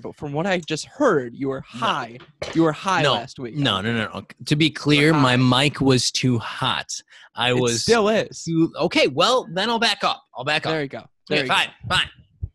but 0.00 0.16
from 0.16 0.32
what 0.32 0.46
I 0.46 0.58
just 0.60 0.86
heard, 0.86 1.34
you 1.34 1.48
were 1.48 1.60
high. 1.60 2.18
You 2.54 2.62
were 2.62 2.72
high 2.72 3.02
No, 3.02 3.14
last 3.14 3.38
week. 3.38 3.56
No, 3.56 3.80
no, 3.80 3.92
no, 3.92 4.10
no. 4.12 4.22
To 4.46 4.56
be 4.56 4.70
clear, 4.70 5.12
my 5.12 5.36
mic 5.36 5.80
was 5.80 6.10
too 6.10 6.38
hot. 6.38 6.90
I 7.34 7.50
it 7.50 7.58
was 7.58 7.82
still 7.82 8.08
is. 8.08 8.44
too. 8.44 8.72
Okay, 8.78 9.06
well 9.08 9.46
then 9.52 9.70
I'll 9.70 9.78
back 9.78 10.04
up. 10.04 10.22
I'll 10.36 10.44
back 10.44 10.66
up. 10.66 10.72
There 10.72 10.82
you 10.82 10.88
go. 10.88 11.04
There 11.28 11.38
Okay, 11.38 11.42
you 11.44 11.48
go. 11.48 11.54
fine, 11.54 11.68
fine. 11.88 12.08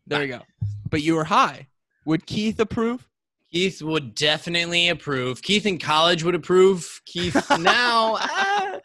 There 0.06 0.22
you 0.22 0.28
go. 0.28 0.40
But 0.88 1.02
you 1.02 1.14
were 1.14 1.24
high. 1.24 1.68
Would 2.06 2.26
Keith 2.26 2.58
approve? 2.60 3.06
Keith 3.52 3.82
would 3.82 4.14
definitely 4.14 4.88
approve. 4.88 5.42
Keith 5.42 5.66
in 5.66 5.78
college 5.78 6.22
would 6.22 6.34
approve. 6.36 7.00
Keith 7.04 7.34
now, 7.58 8.16
ah, 8.20 8.78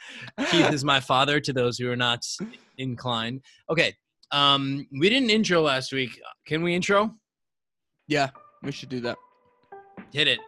Keith 0.49 0.71
is 0.73 0.83
my 0.83 0.99
father. 0.99 1.39
To 1.39 1.53
those 1.53 1.77
who 1.77 1.89
are 1.91 1.95
not 1.95 2.25
inclined. 2.77 3.41
Okay, 3.69 3.93
um, 4.31 4.85
we 4.99 5.07
didn't 5.09 5.29
intro 5.29 5.61
last 5.61 5.93
week. 5.93 6.19
Can 6.47 6.63
we 6.63 6.73
intro? 6.75 7.13
Yeah, 8.07 8.29
we 8.65 8.71
should 8.71 8.89
do 8.89 8.99
that. 9.01 9.17
Hit 10.11 10.27
it. 10.27 10.39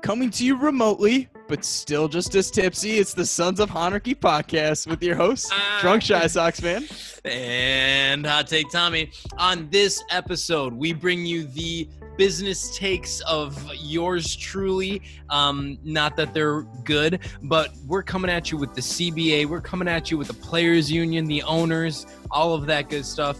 Coming 0.00 0.30
to 0.30 0.44
you 0.46 0.56
remotely, 0.56 1.28
but 1.48 1.64
still 1.64 2.06
just 2.06 2.34
as 2.36 2.52
tipsy. 2.52 2.98
It's 2.98 3.14
the 3.14 3.26
Sons 3.26 3.58
of 3.58 3.68
Honarchy 3.70 4.14
podcast 4.14 4.86
with 4.86 5.02
your 5.02 5.16
host, 5.16 5.50
Ah. 5.52 5.78
Drunk 5.80 6.02
Shy 6.02 6.24
Sox 6.28 6.60
fan. 6.60 6.86
And 7.24 8.24
hot 8.24 8.46
take 8.46 8.70
Tommy. 8.70 9.10
On 9.38 9.68
this 9.70 10.02
episode, 10.10 10.72
we 10.72 10.92
bring 10.92 11.26
you 11.26 11.44
the 11.48 11.88
business 12.16 12.76
takes 12.76 13.20
of 13.22 13.60
yours 13.74 14.36
truly. 14.36 15.02
Um, 15.30 15.78
not 15.82 16.16
that 16.16 16.32
they're 16.32 16.62
good, 16.84 17.18
but 17.42 17.70
we're 17.86 18.02
coming 18.04 18.30
at 18.30 18.52
you 18.52 18.56
with 18.58 18.74
the 18.74 18.80
CBA. 18.80 19.46
We're 19.46 19.60
coming 19.60 19.88
at 19.88 20.12
you 20.12 20.16
with 20.18 20.28
the 20.28 20.34
players' 20.34 20.90
union, 20.90 21.26
the 21.26 21.42
owners, 21.42 22.06
all 22.30 22.54
of 22.54 22.66
that 22.66 22.88
good 22.88 23.04
stuff. 23.04 23.36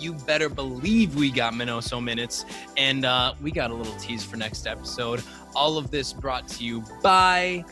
You 0.00 0.12
better 0.14 0.48
believe 0.48 1.14
we 1.16 1.30
got 1.30 1.52
Minoso 1.54 2.02
minutes, 2.02 2.44
and 2.76 3.04
uh, 3.04 3.34
we 3.40 3.50
got 3.50 3.70
a 3.70 3.74
little 3.74 3.96
tease 3.98 4.24
for 4.24 4.36
next 4.36 4.66
episode. 4.66 5.22
All 5.54 5.76
of 5.78 5.90
this 5.90 6.12
brought 6.12 6.46
to 6.48 6.64
you 6.64 6.84
by 7.02 7.64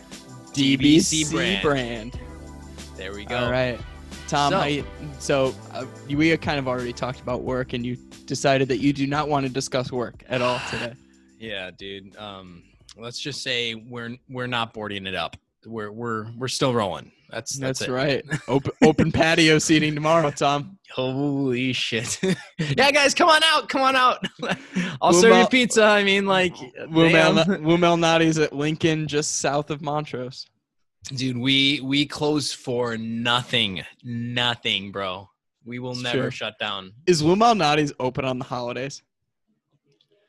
DBC 0.52 1.30
brand. 1.30 1.62
brand. 1.62 2.20
There 2.96 3.12
we 3.12 3.24
go. 3.24 3.36
All 3.36 3.50
right. 3.50 3.78
Tom, 4.28 4.52
So- 4.52 4.64
you, 4.64 4.84
so 5.18 5.54
uh, 5.72 5.86
we 6.08 6.36
kind 6.38 6.58
of 6.58 6.66
already 6.66 6.92
talked 6.92 7.20
about 7.20 7.42
work, 7.42 7.72
and 7.72 7.84
you 7.86 7.96
decided 8.24 8.68
that 8.68 8.78
you 8.78 8.92
do 8.92 9.06
not 9.06 9.28
want 9.28 9.46
to 9.46 9.52
discuss 9.52 9.92
work 9.92 10.24
at 10.28 10.42
all 10.42 10.60
today. 10.70 10.94
Yeah, 11.38 11.70
dude. 11.70 12.16
Um, 12.16 12.62
let's 12.96 13.20
just 13.20 13.42
say 13.42 13.74
we're 13.74 14.16
we're 14.30 14.46
not 14.46 14.72
boarding 14.72 15.06
it 15.06 15.14
up. 15.14 15.36
We're 15.66 15.90
we're 15.90 16.26
we're 16.36 16.48
still 16.48 16.72
rolling. 16.72 17.12
That's 17.30 17.58
that's, 17.58 17.80
That's 17.80 17.90
right. 17.90 18.24
Open, 18.48 18.70
open 18.84 19.10
patio 19.10 19.58
seating 19.58 19.94
tomorrow, 19.96 20.30
Tom. 20.30 20.78
Holy 20.94 21.72
shit! 21.72 22.20
yeah, 22.58 22.92
guys, 22.92 23.14
come 23.14 23.28
on 23.28 23.42
out. 23.42 23.68
Come 23.68 23.80
on 23.82 23.96
out. 23.96 24.24
I'll 25.02 25.10
We'll 25.10 25.20
serve 25.20 25.36
you 25.38 25.46
pizza. 25.48 25.82
I 25.82 26.04
mean, 26.04 26.26
like, 26.26 26.54
Wumel. 26.54 27.46
Lou 27.66 27.76
Malnati's 27.76 28.38
at 28.38 28.52
Lincoln, 28.52 29.08
just 29.08 29.40
south 29.40 29.70
of 29.70 29.82
Montrose. 29.82 30.46
dude, 31.16 31.36
we 31.36 31.80
we 31.82 32.06
close 32.06 32.52
for 32.52 32.96
nothing, 32.96 33.82
nothing, 34.04 34.92
bro. 34.92 35.28
We 35.64 35.80
will 35.80 35.92
It's 35.92 36.02
never 36.02 36.22
true. 36.22 36.30
shut 36.30 36.58
down. 36.60 36.92
Is 37.08 37.22
Lou 37.22 37.34
Malnati's 37.34 37.92
open 37.98 38.24
on 38.24 38.38
the 38.38 38.44
holidays? 38.44 39.02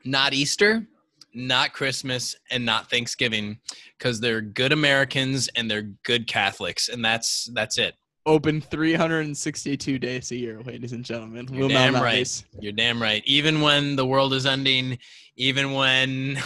Not 0.04 0.34
Easter, 0.34 0.88
not 1.34 1.74
Christmas, 1.74 2.36
and 2.52 2.66
not 2.66 2.90
Thanksgiving, 2.90 3.60
because 3.98 4.20
they're 4.20 4.42
good 4.42 4.72
Americans 4.72 5.50
and 5.56 5.70
they're 5.70 5.90
good 6.04 6.28
Catholics, 6.28 6.90
and 6.90 7.04
that's 7.04 7.50
that's 7.54 7.78
it. 7.78 7.96
Open 8.26 8.60
362 8.60 10.00
days 10.00 10.32
a 10.32 10.36
year, 10.36 10.62
ladies 10.64 10.92
and 10.92 11.06
gentlemen. 11.06 11.48
You're 11.50 11.70
Wumel 11.70 11.74
damn 11.74 11.94
right. 11.96 12.16
Nadi's. 12.16 12.44
You're 12.60 12.74
damn 12.74 13.02
right. 13.02 13.24
Even 13.26 13.62
when 13.62 13.96
the 13.96 14.06
world 14.06 14.34
is 14.34 14.46
ending, 14.46 14.98
even 15.38 15.72
when 15.72 16.38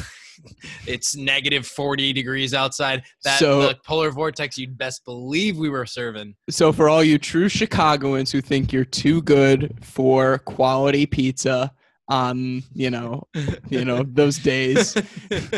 it's 0.88 1.16
negative 1.16 1.66
40 1.66 2.14
degrees 2.14 2.54
outside, 2.54 3.04
that 3.24 3.40
So- 3.40 3.68
the 3.70 3.76
polar 3.84 4.12
vortex, 4.12 4.58
you'd 4.58 4.78
best 4.78 5.04
believe 5.06 5.58
we 5.58 5.70
were 5.70 5.88
serving. 5.88 6.36
So 6.52 6.72
for 6.72 6.88
all 6.88 7.04
you 7.04 7.18
true 7.18 7.50
Chicagoans 7.50 8.32
who 8.32 8.42
think 8.42 8.72
you're 8.72 8.86
too 8.86 9.22
good 9.24 9.76
for 9.82 10.38
quality 10.40 11.06
pizza 11.08 11.72
on, 12.12 12.62
you 12.74 12.90
know, 12.90 13.24
you 13.70 13.86
know, 13.86 14.04
those 14.08 14.38
days, 14.38 14.96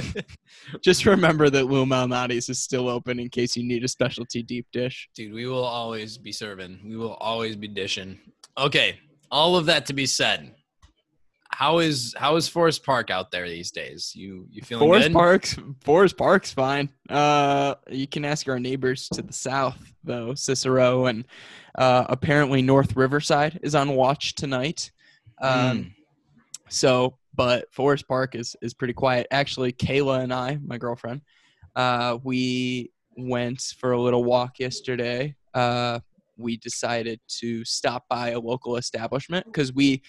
just 0.81 1.05
remember 1.05 1.49
that 1.49 1.65
Lou 1.65 1.85
Malnati's 1.85 2.47
is 2.47 2.59
still 2.59 2.87
open 2.87 3.19
in 3.19 3.29
case 3.29 3.57
you 3.57 3.63
need 3.63 3.83
a 3.83 3.87
specialty 3.87 4.43
deep 4.43 4.67
dish. 4.71 5.09
Dude, 5.15 5.33
we 5.33 5.47
will 5.47 5.63
always 5.63 6.17
be 6.17 6.31
serving. 6.31 6.79
We 6.85 6.95
will 6.95 7.15
always 7.15 7.55
be 7.55 7.67
dishing. 7.67 8.19
Okay, 8.57 8.99
all 9.31 9.55
of 9.55 9.65
that 9.65 9.87
to 9.87 9.93
be 9.93 10.05
said. 10.05 10.53
How 11.49 11.79
is 11.79 12.15
how 12.17 12.35
is 12.35 12.47
Forest 12.47 12.83
Park 12.83 13.11
out 13.11 13.29
there 13.29 13.47
these 13.47 13.69
days? 13.71 14.11
You 14.15 14.47
you 14.49 14.61
feeling 14.63 14.87
Forest 14.87 15.07
good? 15.07 15.13
Park's 15.13 15.55
Forest 15.81 16.17
Park's 16.17 16.51
fine. 16.51 16.89
Uh, 17.09 17.75
you 17.89 18.07
can 18.07 18.25
ask 18.25 18.47
our 18.47 18.59
neighbors 18.59 19.07
to 19.09 19.21
the 19.21 19.33
south 19.33 19.77
though, 20.03 20.33
Cicero 20.33 21.05
and 21.05 21.25
uh, 21.75 22.05
apparently 22.09 22.61
North 22.63 22.95
Riverside 22.95 23.59
is 23.61 23.75
on 23.75 23.95
watch 23.95 24.33
tonight. 24.35 24.91
Um, 25.41 25.59
Mm. 25.59 25.93
So, 26.73 27.17
but 27.35 27.71
Forest 27.71 28.07
Park 28.07 28.35
is 28.35 28.55
is 28.61 28.73
pretty 28.73 28.93
quiet. 28.93 29.27
Actually, 29.31 29.71
Kayla 29.73 30.23
and 30.23 30.33
I, 30.33 30.57
my 30.65 30.77
girlfriend, 30.77 31.21
uh, 31.75 32.17
we 32.23 32.91
went 33.15 33.61
for 33.79 33.91
a 33.91 34.01
little 34.01 34.23
walk 34.23 34.59
yesterday. 34.59 35.35
Uh, 35.53 35.99
we 36.35 36.57
decided 36.57 37.19
to 37.27 37.63
stop 37.63 38.05
by 38.09 38.31
a 38.31 38.39
local 38.39 38.75
establishment 38.77 39.45
because 39.45 39.71
we 39.71 40.01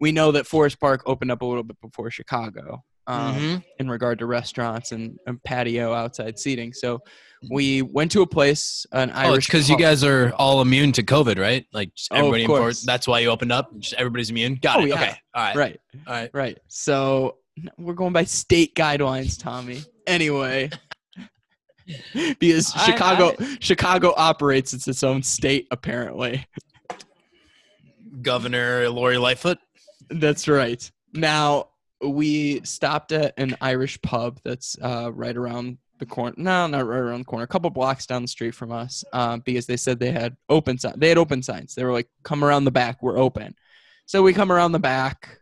we 0.00 0.10
know 0.12 0.32
that 0.32 0.46
Forest 0.46 0.80
Park 0.80 1.02
opened 1.06 1.30
up 1.30 1.42
a 1.42 1.46
little 1.46 1.62
bit 1.62 1.80
before 1.80 2.10
Chicago. 2.10 2.84
Um, 3.06 3.36
Mhm. 3.36 3.64
in 3.78 3.88
regard 3.88 4.18
to 4.18 4.26
restaurants 4.26 4.92
and, 4.92 5.18
and 5.26 5.42
patio 5.42 5.94
outside 5.94 6.38
seating. 6.38 6.74
So 6.74 7.00
we 7.50 7.82
went 7.82 8.10
to 8.12 8.22
a 8.22 8.26
place, 8.26 8.84
an 8.92 9.10
Oh, 9.10 9.12
it's 9.12 9.18
Irish. 9.28 9.46
because 9.46 9.70
you 9.70 9.78
guys 9.78 10.02
are 10.04 10.32
all 10.36 10.60
immune 10.60 10.92
to 10.92 11.02
COVID, 11.02 11.38
right? 11.38 11.64
Like 11.72 11.90
Oh, 12.10 12.14
of 12.14 12.18
everybody 12.20 12.42
in 12.42 12.46
course. 12.48 12.82
That's 12.82 13.06
why 13.06 13.20
you 13.20 13.28
opened 13.30 13.52
up. 13.52 13.70
Just 13.78 13.94
everybody's 13.94 14.30
immune. 14.30 14.56
Got 14.60 14.80
Oh, 14.80 14.82
it. 14.84 14.88
yeah. 14.88 14.94
Okay. 14.96 15.16
All 15.34 15.42
right. 15.44 15.56
right, 15.56 15.80
All 16.06 16.12
right. 16.14 16.30
right. 16.32 16.58
So 16.68 17.36
we're 17.76 17.94
going 17.94 18.12
by 18.12 18.24
state 18.24 18.74
guidelines, 18.74 19.40
Tommy. 19.40 19.80
Anyway, 20.06 20.70
because 22.40 22.72
I- 22.74 22.86
Chicago 22.86 23.36
Chicago 23.60 24.14
operates 24.16 24.74
as 24.74 24.88
its 24.88 25.02
own 25.02 25.22
state, 25.22 25.68
apparently. 25.70 26.44
Governor 28.22 28.88
Lori 28.88 29.18
Lightfoot. 29.18 29.58
That's 30.10 30.48
right. 30.48 30.90
Now 31.14 31.68
we 32.02 32.60
stopped 32.64 33.12
at 33.12 33.34
an 33.38 33.56
Irish 33.60 34.00
pub 34.02 34.40
that's 34.44 34.76
uh, 34.80 35.10
right 35.12 35.36
around 35.36 35.78
the 35.98 36.06
corner. 36.06 36.34
No, 36.36 36.66
not 36.66 36.86
right 36.86 36.98
around 36.98 37.20
the 37.20 37.24
corner. 37.24 37.44
A 37.44 37.48
couple 37.48 37.68
blocks 37.70 38.06
down 38.06 38.22
the 38.22 38.28
street 38.28 38.54
from 38.54 38.72
us, 38.72 39.04
uh, 39.12 39.38
because 39.38 39.66
they 39.66 39.76
said 39.76 39.98
they 39.98 40.10
had 40.12 40.36
open 40.48 40.78
signs. 40.78 40.96
They 40.98 41.08
had 41.08 41.18
open 41.18 41.42
signs. 41.42 41.74
They 41.74 41.84
were 41.84 41.92
like, 41.92 42.08
"Come 42.22 42.42
around 42.44 42.64
the 42.64 42.70
back. 42.70 43.02
We're 43.02 43.18
open." 43.18 43.54
So 44.06 44.22
we 44.22 44.32
come 44.32 44.50
around 44.52 44.72
the 44.72 44.78
back. 44.78 45.38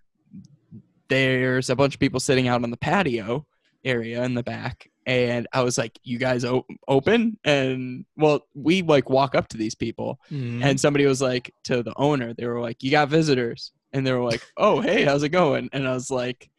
There's 1.09 1.71
a 1.71 1.77
bunch 1.77 1.95
of 1.95 2.01
people 2.01 2.19
sitting 2.21 2.49
out 2.49 2.65
on 2.65 2.71
the 2.71 2.77
patio 2.77 3.47
area 3.85 4.25
in 4.25 4.35
the 4.35 4.43
back, 4.43 4.91
and 5.07 5.47
I 5.53 5.63
was 5.63 5.79
like, 5.79 5.97
"You 6.03 6.19
guys 6.19 6.45
o- 6.45 6.67
open?" 6.89 7.39
And 7.45 8.05
well, 8.17 8.41
we 8.55 8.83
like 8.83 9.09
walk 9.09 9.35
up 9.37 9.47
to 9.49 9.57
these 9.57 9.77
people, 9.77 10.19
Mm-hmm. 10.33 10.63
and 10.65 10.81
somebody 10.81 11.07
was 11.07 11.23
like 11.23 11.55
to 11.65 11.83
the 11.85 11.93
owner 11.97 12.35
they 12.35 12.47
were 12.47 12.61
like 12.61 12.83
you 12.83 12.91
got 12.91 13.09
visitors 13.09 13.73
and 13.93 14.05
they 14.07 14.13
were 14.13 14.25
like 14.25 14.43
oh 14.57 14.81
hey 14.81 15.05
how's 15.05 15.23
it 15.23 15.29
going 15.29 15.69
and 15.73 15.87
i 15.87 15.93
was 15.93 16.11
like 16.11 16.51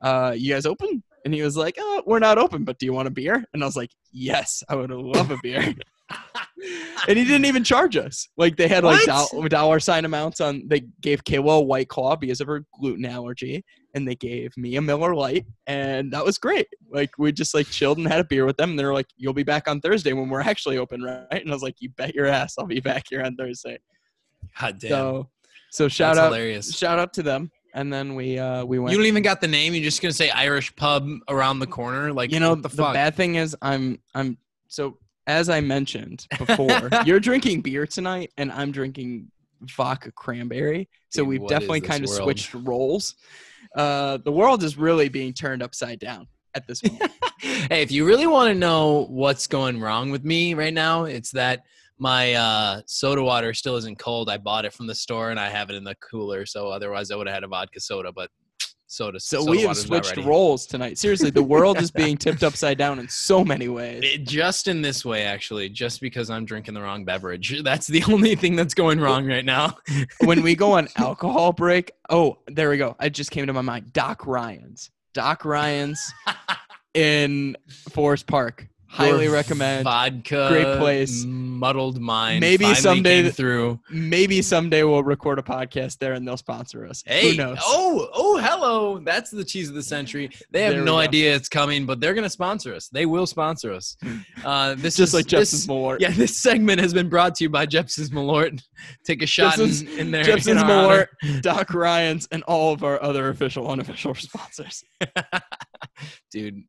uh 0.00 0.34
you 0.36 0.52
guys 0.52 0.64
open 0.64 1.02
and 1.24 1.34
he 1.34 1.42
was 1.42 1.56
like 1.56 1.76
oh 1.78 2.02
we're 2.06 2.18
not 2.18 2.38
open 2.38 2.64
but 2.64 2.78
do 2.78 2.86
you 2.86 2.92
want 2.92 3.08
a 3.08 3.10
beer? 3.10 3.44
And 3.52 3.62
i 3.62 3.66
was 3.66 3.76
like 3.76 3.90
yes 4.12 4.62
i 4.68 4.74
would 4.74 4.90
love 4.90 5.30
a 5.30 5.38
beer. 5.42 5.74
And 7.08 7.18
he 7.18 7.24
didn't 7.24 7.46
even 7.46 7.64
charge 7.64 7.96
us. 7.96 8.28
Like 8.36 8.56
they 8.56 8.68
had 8.68 8.84
like 8.84 9.04
doll- 9.04 9.48
dollar 9.48 9.80
sign 9.80 10.04
amounts 10.04 10.40
on 10.40 10.64
they 10.66 10.80
gave 11.00 11.24
kayla 11.24 11.58
a 11.58 11.60
white 11.60 11.88
claw 11.88 12.14
because 12.16 12.40
of 12.40 12.46
her 12.46 12.64
gluten 12.78 13.06
allergy 13.06 13.64
and 13.94 14.06
they 14.06 14.14
gave 14.14 14.54
me 14.56 14.76
a 14.76 14.82
miller 14.82 15.14
Lite, 15.14 15.46
and 15.66 16.12
that 16.12 16.24
was 16.24 16.38
great. 16.38 16.68
Like 16.90 17.10
we 17.18 17.32
just 17.32 17.54
like 17.54 17.66
chilled 17.68 17.98
and 17.98 18.06
had 18.06 18.20
a 18.20 18.24
beer 18.24 18.44
with 18.44 18.56
them 18.56 18.70
and 18.70 18.78
they're 18.78 18.92
like 18.92 19.08
you'll 19.16 19.32
be 19.32 19.42
back 19.42 19.66
on 19.66 19.80
thursday 19.80 20.12
when 20.12 20.28
we're 20.28 20.42
actually 20.42 20.78
open 20.78 21.02
right? 21.02 21.26
And 21.30 21.50
i 21.50 21.54
was 21.54 21.62
like 21.62 21.76
you 21.80 21.88
bet 21.90 22.14
your 22.14 22.26
ass 22.26 22.54
i'll 22.58 22.66
be 22.66 22.80
back 22.80 23.06
here 23.08 23.22
on 23.22 23.34
thursday. 23.36 23.78
God 24.60 24.78
damn. 24.78 24.90
so, 24.90 25.28
so 25.70 25.88
shout 25.88 26.16
That's 26.16 26.26
out, 26.26 26.32
hilarious. 26.32 26.76
shout 26.76 26.98
out 26.98 27.12
to 27.14 27.22
them. 27.22 27.50
And 27.74 27.92
then 27.92 28.14
we 28.14 28.38
uh 28.38 28.64
we 28.64 28.78
went. 28.78 28.92
You 28.92 28.98
don't 28.98 29.06
even 29.06 29.22
got 29.22 29.40
the 29.40 29.48
name. 29.48 29.74
You're 29.74 29.84
just 29.84 30.02
gonna 30.02 30.12
say 30.12 30.30
Irish 30.30 30.74
pub 30.76 31.08
around 31.28 31.60
the 31.60 31.66
corner. 31.66 32.12
Like 32.12 32.32
you 32.32 32.40
know 32.40 32.50
what 32.50 32.62
the, 32.62 32.68
the, 32.68 32.82
bad 32.82 33.14
thing 33.14 33.36
is 33.36 33.56
I'm 33.62 34.00
I'm 34.14 34.38
so 34.68 34.98
as 35.26 35.48
I 35.48 35.60
mentioned 35.60 36.26
before, 36.38 36.90
you're 37.06 37.20
drinking 37.20 37.60
beer 37.60 37.86
tonight, 37.86 38.32
and 38.36 38.50
I'm 38.50 38.72
drinking 38.72 39.30
vodka 39.62 40.10
cranberry. 40.12 40.88
So 41.10 41.22
Dude, 41.22 41.28
we've 41.28 41.46
definitely 41.46 41.82
kind 41.82 42.04
of 42.04 42.10
world? 42.10 42.22
switched 42.22 42.54
roles. 42.54 43.14
Uh, 43.74 44.16
the 44.18 44.32
world 44.32 44.64
is 44.64 44.76
really 44.76 45.08
being 45.08 45.32
turned 45.32 45.62
upside 45.62 45.98
down 45.98 46.26
at 46.54 46.66
this 46.66 46.80
point. 46.82 47.12
hey, 47.40 47.82
if 47.82 47.92
you 47.92 48.04
really 48.04 48.26
want 48.26 48.48
to 48.48 48.54
know 48.54 49.06
what's 49.08 49.46
going 49.46 49.80
wrong 49.80 50.10
with 50.10 50.24
me 50.24 50.54
right 50.54 50.74
now, 50.74 51.04
it's 51.04 51.30
that 51.32 51.64
my 52.00 52.32
uh, 52.32 52.80
soda 52.86 53.22
water 53.22 53.52
still 53.54 53.76
isn't 53.76 53.98
cold. 53.98 54.30
I 54.30 54.38
bought 54.38 54.64
it 54.64 54.72
from 54.72 54.86
the 54.86 54.94
store 54.94 55.30
and 55.30 55.38
I 55.38 55.50
have 55.50 55.70
it 55.70 55.76
in 55.76 55.84
the 55.84 55.94
cooler. 55.96 56.46
So 56.46 56.68
otherwise, 56.68 57.10
I 57.10 57.16
would 57.16 57.26
have 57.26 57.34
had 57.34 57.44
a 57.44 57.48
vodka 57.48 57.78
soda. 57.78 58.10
But 58.10 58.30
soda. 58.86 59.20
So 59.20 59.40
soda 59.40 59.50
we 59.50 59.62
have 59.62 59.76
switched 59.76 60.16
roles 60.16 60.66
tonight. 60.66 60.98
Seriously, 60.98 61.30
the 61.30 61.42
world 61.54 61.78
is 61.78 61.90
being 61.90 62.16
tipped 62.16 62.42
upside 62.42 62.78
down 62.78 62.98
in 62.98 63.08
so 63.08 63.44
many 63.44 63.68
ways. 63.68 64.02
It- 64.02 64.24
just 64.24 64.66
in 64.66 64.82
this 64.82 65.04
way, 65.04 65.24
actually, 65.24 65.68
just 65.68 66.00
because 66.00 66.30
I'm 66.30 66.44
drinking 66.44 66.74
the 66.74 66.82
wrong 66.82 67.04
beverage. 67.04 67.62
That's 67.64 67.86
the 67.86 68.02
only 68.04 68.34
thing 68.34 68.56
that's 68.56 68.74
going 68.74 69.00
wrong 69.00 69.26
right 69.26 69.44
now. 69.44 69.76
when 70.24 70.42
we 70.42 70.54
go 70.54 70.72
on 70.72 70.88
alcohol 70.96 71.52
break, 71.52 71.92
oh, 72.08 72.38
there 72.46 72.70
we 72.70 72.78
go. 72.78 72.96
It 73.00 73.10
just 73.10 73.30
came 73.30 73.46
to 73.46 73.52
my 73.52 73.60
mind. 73.60 73.92
Doc 73.92 74.26
Ryan's. 74.26 74.90
Doc 75.12 75.44
Ryan's 75.44 76.00
in 76.94 77.56
Forest 77.90 78.26
Park. 78.26 78.68
Highly 78.92 79.24
Your 79.26 79.32
recommend. 79.34 79.84
Vodka, 79.84 80.48
Great 80.50 80.78
place. 80.78 81.24
Muddled 81.24 82.00
mind. 82.00 82.40
Maybe 82.40 82.74
someday- 82.74 83.22
came 83.22 83.30
through. 83.30 83.78
Maybe 83.88 84.42
someday 84.42 84.82
we'll 84.82 85.04
record 85.04 85.38
a 85.38 85.42
podcast 85.42 85.98
there 85.98 86.14
and 86.14 86.26
they'll 86.26 86.36
sponsor 86.36 86.84
us. 86.86 87.04
Hey, 87.06 87.30
Who 87.30 87.36
knows? 87.36 87.58
oh, 87.62 88.08
oh, 88.12 88.38
hello. 88.38 88.98
That's 88.98 89.30
the 89.30 89.44
cheese 89.44 89.68
of 89.68 89.76
the 89.76 89.82
century. 89.82 90.30
They 90.50 90.62
have 90.64 90.74
There 90.74 90.82
no 90.84 90.98
idea 90.98 91.36
it's 91.36 91.48
coming, 91.48 91.86
but 91.86 92.00
they're 92.00 92.14
going 92.14 92.24
to 92.24 92.30
sponsor 92.30 92.74
us. 92.74 92.88
They 92.88 93.06
will 93.06 93.26
sponsor 93.28 93.72
us. 93.72 93.96
Uh, 94.44 94.74
this 94.74 94.96
just 94.96 95.10
is, 95.10 95.14
like 95.14 95.26
Jeppson's 95.26 95.68
Malort. 95.68 96.00
Yeah, 96.00 96.10
this 96.10 96.36
segment 96.36 96.80
has 96.80 96.92
been 96.92 97.08
brought 97.08 97.36
to 97.36 97.44
you 97.44 97.50
by 97.50 97.66
Jeppson's 97.66 98.10
Malort. 98.10 98.60
Take 99.04 99.22
a 99.22 99.26
shot 99.26 99.58
in, 99.60 99.66
Jeppson's- 99.68 99.98
in 99.98 100.10
there. 100.10 100.24
Jeppson's 100.24 100.46
in 100.48 100.58
our 100.58 100.64
honor. 100.70 101.08
Malort, 101.22 101.42
Doc 101.42 101.72
Ryan's, 101.74 102.26
and 102.32 102.42
all 102.44 102.72
of 102.72 102.82
our 102.82 103.00
other 103.00 103.28
official, 103.28 103.70
unofficial 103.70 104.14
sponsors. 104.16 104.82
Dude, 106.30 106.62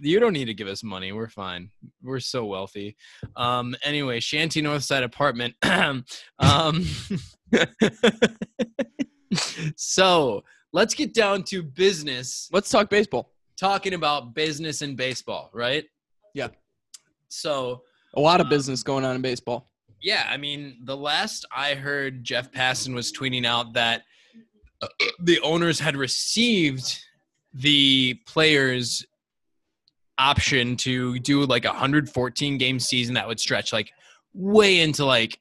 you 0.00 0.20
don't 0.20 0.32
need 0.32 0.46
to 0.46 0.54
give 0.54 0.68
us 0.68 0.82
money. 0.82 1.12
We're 1.12 1.28
fine. 1.28 1.70
We're 2.02 2.20
so 2.20 2.44
wealthy. 2.44 2.96
Um, 3.36 3.74
anyway, 3.84 4.20
Shanty 4.20 4.62
Northside 4.62 5.02
apartment. 5.04 5.54
um, 6.38 6.84
so 9.76 10.42
let's 10.72 10.94
get 10.94 11.14
down 11.14 11.42
to 11.44 11.62
business. 11.62 12.48
Let's 12.52 12.70
talk 12.70 12.90
baseball. 12.90 13.32
Talking 13.58 13.94
about 13.94 14.34
business 14.34 14.82
and 14.82 14.96
baseball, 14.96 15.50
right? 15.52 15.84
Yeah. 16.34 16.48
So 17.28 17.82
A 18.16 18.20
lot 18.20 18.40
of 18.40 18.46
Um, 18.46 18.50
business 18.50 18.82
going 18.82 19.04
on 19.04 19.16
in 19.16 19.22
baseball. 19.22 19.70
yeah, 20.02 20.26
I 20.28 20.36
mean, 20.36 20.78
the 20.84 20.96
last 20.96 21.46
I 21.54 21.74
heard, 21.74 22.24
Jeff 22.24 22.50
Passan 22.50 22.94
was 22.94 23.12
tweeting 23.12 23.46
out 23.46 23.72
that 23.74 24.02
uh, 24.82 24.88
the 25.20 25.38
owners 25.40 25.78
had 25.78 25.96
received 25.96 26.98
the 27.54 28.14
players' 28.26 29.04
option 30.18 30.76
to 30.76 31.18
do 31.18 31.44
like 31.46 31.64
a 31.64 31.68
114 31.68 32.58
game 32.58 32.78
season 32.78 33.14
that 33.14 33.26
would 33.26 33.40
stretch 33.40 33.72
like 33.72 33.90
way 34.34 34.80
into 34.80 35.04
like 35.04 35.38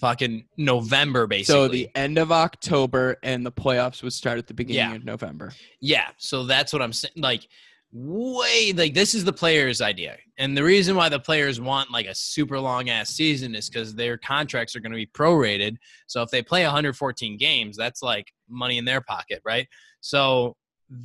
fucking 0.00 0.44
November, 0.56 1.26
basically. 1.26 1.54
So 1.54 1.68
the 1.68 1.88
end 1.94 2.18
of 2.18 2.30
October 2.32 3.16
and 3.22 3.44
the 3.44 3.52
playoffs 3.52 4.02
would 4.02 4.12
start 4.12 4.38
at 4.38 4.46
the 4.46 4.54
beginning 4.54 4.90
Yeah. 4.90 4.96
of 4.96 5.04
November. 5.04 5.52
Yeah, 5.80 6.08
so 6.18 6.44
that's 6.44 6.72
what 6.72 6.82
I'm 6.82 6.92
saying. 6.92 7.14
Like, 7.16 7.48
way 7.92 8.72
like 8.72 8.92
this 8.92 9.14
is 9.14 9.24
the 9.24 9.32
players' 9.32 9.80
idea, 9.80 10.16
and 10.36 10.56
the 10.56 10.64
reason 10.64 10.96
why 10.96 11.08
the 11.08 11.20
players 11.20 11.60
want 11.60 11.90
like 11.92 12.06
a 12.06 12.14
super 12.14 12.58
long 12.58 12.90
ass 12.90 13.10
season 13.10 13.54
is 13.54 13.70
because 13.70 13.94
their 13.94 14.18
contracts 14.18 14.74
are 14.74 14.80
going 14.80 14.92
to 14.92 14.96
be 14.96 15.06
prorated. 15.06 15.76
So 16.08 16.20
if 16.22 16.30
they 16.30 16.42
play 16.42 16.64
114 16.64 17.36
games, 17.38 17.76
that's 17.76 18.02
like 18.02 18.32
money 18.48 18.78
in 18.78 18.84
their 18.84 19.00
pocket, 19.00 19.40
right? 19.44 19.68
So 20.00 20.56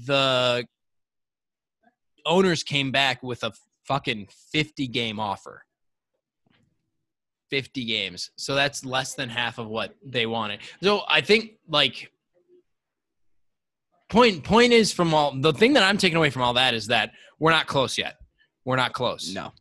the 0.05 0.65
owners 2.25 2.63
came 2.63 2.91
back 2.91 3.23
with 3.23 3.43
a 3.43 3.51
fucking 3.85 4.27
50 4.51 4.87
game 4.87 5.19
offer. 5.19 5.63
50 7.49 7.85
games. 7.85 8.29
So 8.35 8.53
that's 8.53 8.85
less 8.85 9.15
than 9.15 9.29
half 9.29 9.57
of 9.57 9.67
what 9.67 9.95
they 10.05 10.25
wanted. 10.25 10.59
So 10.83 11.01
I 11.07 11.21
think 11.21 11.53
like 11.67 12.11
point 14.09 14.43
point 14.43 14.71
is 14.71 14.93
from 14.93 15.13
all 15.13 15.33
the 15.35 15.53
thing 15.53 15.73
that 15.73 15.83
I'm 15.83 15.97
taking 15.97 16.17
away 16.17 16.29
from 16.29 16.43
all 16.43 16.53
that 16.53 16.75
is 16.75 16.87
that 16.87 17.11
we're 17.39 17.51
not 17.51 17.65
close 17.65 17.97
yet. 17.97 18.17
We're 18.65 18.75
not 18.75 18.93
close. 18.93 19.33
No, 19.33 19.51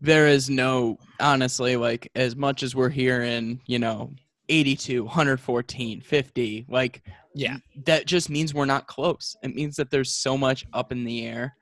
there 0.00 0.28
is 0.28 0.48
no, 0.48 0.98
honestly, 1.18 1.76
like 1.76 2.10
as 2.14 2.36
much 2.36 2.62
as 2.62 2.76
we're 2.76 2.90
hearing, 2.90 3.60
you 3.66 3.80
know, 3.80 4.12
82, 4.48 5.04
114, 5.04 6.00
50, 6.00 6.66
like, 6.68 7.02
Yeah. 7.34 7.58
that 7.86 8.06
just 8.06 8.28
means 8.30 8.52
we're 8.54 8.64
not 8.66 8.86
close. 8.86 9.36
It 9.42 9.54
means 9.54 9.76
that 9.76 9.90
there's 9.90 10.10
so 10.12 10.36
much 10.36 10.66
up 10.72 10.92
in 10.92 11.04
the 11.04 11.26
air. 11.26 11.56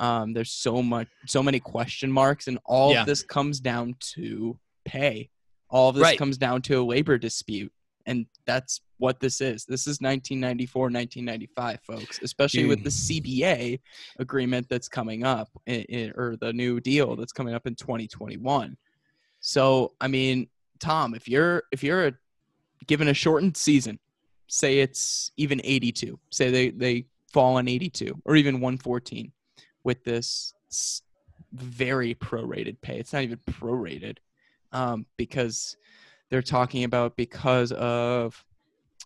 Um, 0.00 0.32
there's 0.32 0.50
so 0.50 0.82
much, 0.82 1.06
so 1.26 1.42
many 1.42 1.60
question 1.60 2.10
marks, 2.10 2.48
and 2.48 2.58
all 2.64 2.92
Yeah. 2.92 3.02
of 3.02 3.06
this 3.06 3.22
comes 3.22 3.60
down 3.60 3.94
to 4.14 4.58
pay. 4.84 5.30
All 5.68 5.90
of 5.90 5.94
this 5.94 6.02
Right. 6.02 6.18
comes 6.18 6.36
down 6.38 6.60
to 6.62 6.80
a 6.80 6.84
labor 6.84 7.18
dispute, 7.18 7.72
and 8.04 8.26
that's 8.46 8.80
what 8.98 9.20
this 9.20 9.40
is. 9.40 9.64
This 9.64 9.86
is 9.86 10.00
1994, 10.00 10.90
1995, 10.90 11.80
folks. 11.82 12.20
Especially 12.22 12.66
with 12.66 12.82
the 12.82 12.90
CBA 12.90 13.80
agreement 14.18 14.68
that's 14.68 14.88
coming 14.88 15.24
up, 15.24 15.48
i- 15.68 15.86
i- 15.92 16.12
or 16.16 16.36
the 16.36 16.52
new 16.52 16.80
deal 16.80 17.14
that's 17.16 17.32
coming 17.32 17.54
up 17.54 17.66
in 17.66 17.74
2021. 17.76 18.76
So, 19.40 19.94
I 20.00 20.08
mean, 20.08 20.48
Tom, 20.78 21.14
if 21.14 21.28
you're 21.28 21.62
if 21.72 21.82
you're 21.84 22.08
a, 22.08 22.12
given 22.86 23.06
a 23.08 23.14
shortened 23.14 23.56
season, 23.56 23.98
say 24.52 24.80
it's 24.80 25.32
even 25.38 25.62
82, 25.64 26.18
say 26.30 26.50
they 26.50 26.70
they 26.70 27.06
fall 27.32 27.56
on 27.56 27.68
82 27.68 28.20
or 28.26 28.36
even 28.36 28.56
114 28.56 29.32
with 29.82 30.04
this 30.04 30.52
very 31.54 32.14
prorated 32.14 32.76
pay. 32.82 32.98
It's 32.98 33.14
not 33.14 33.22
even 33.22 33.38
prorated 33.50 34.18
um, 34.72 35.06
because 35.16 35.76
they're 36.30 36.42
talking 36.42 36.84
about 36.84 37.16
because 37.16 37.72
of 37.72 38.44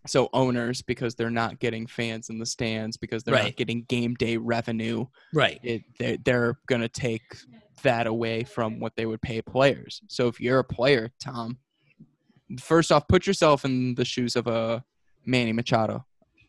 so 0.09 0.29
owners 0.33 0.83
because 0.83 1.15
they're 1.15 1.31
not 1.31 1.61
getting 1.61 1.87
fans 1.87 2.29
in 2.29 2.39
the 2.41 2.47
stands 2.47 2.97
because 2.97 3.23
they're 3.23 3.35
Right. 3.35 3.45
not 3.45 3.57
getting 3.57 3.85
game 3.85 4.15
day 4.15 4.37
revenue 4.37 5.07
Right. 5.33 5.61
it, 5.63 5.83
they're, 5.99 6.17
they're 6.25 6.59
going 6.67 6.83
to 6.83 6.89
take 6.89 7.37
that 7.83 8.09
away 8.09 8.43
from 8.43 8.81
what 8.81 8.97
they 8.97 9.07
would 9.07 9.23
pay 9.23 9.43
players. 9.43 10.03
So 10.09 10.27
if 10.27 10.41
you're 10.41 10.59
a 10.59 10.65
player, 10.65 11.11
Tom, 11.21 11.59
first 12.59 12.91
off, 12.91 13.07
put 13.09 13.27
yourself 13.27 13.65
in 13.65 13.95
the 13.95 14.05
shoes 14.05 14.35
of 14.37 14.47
a 14.49 14.85
Manny 15.27 15.53
Machado 15.53 16.07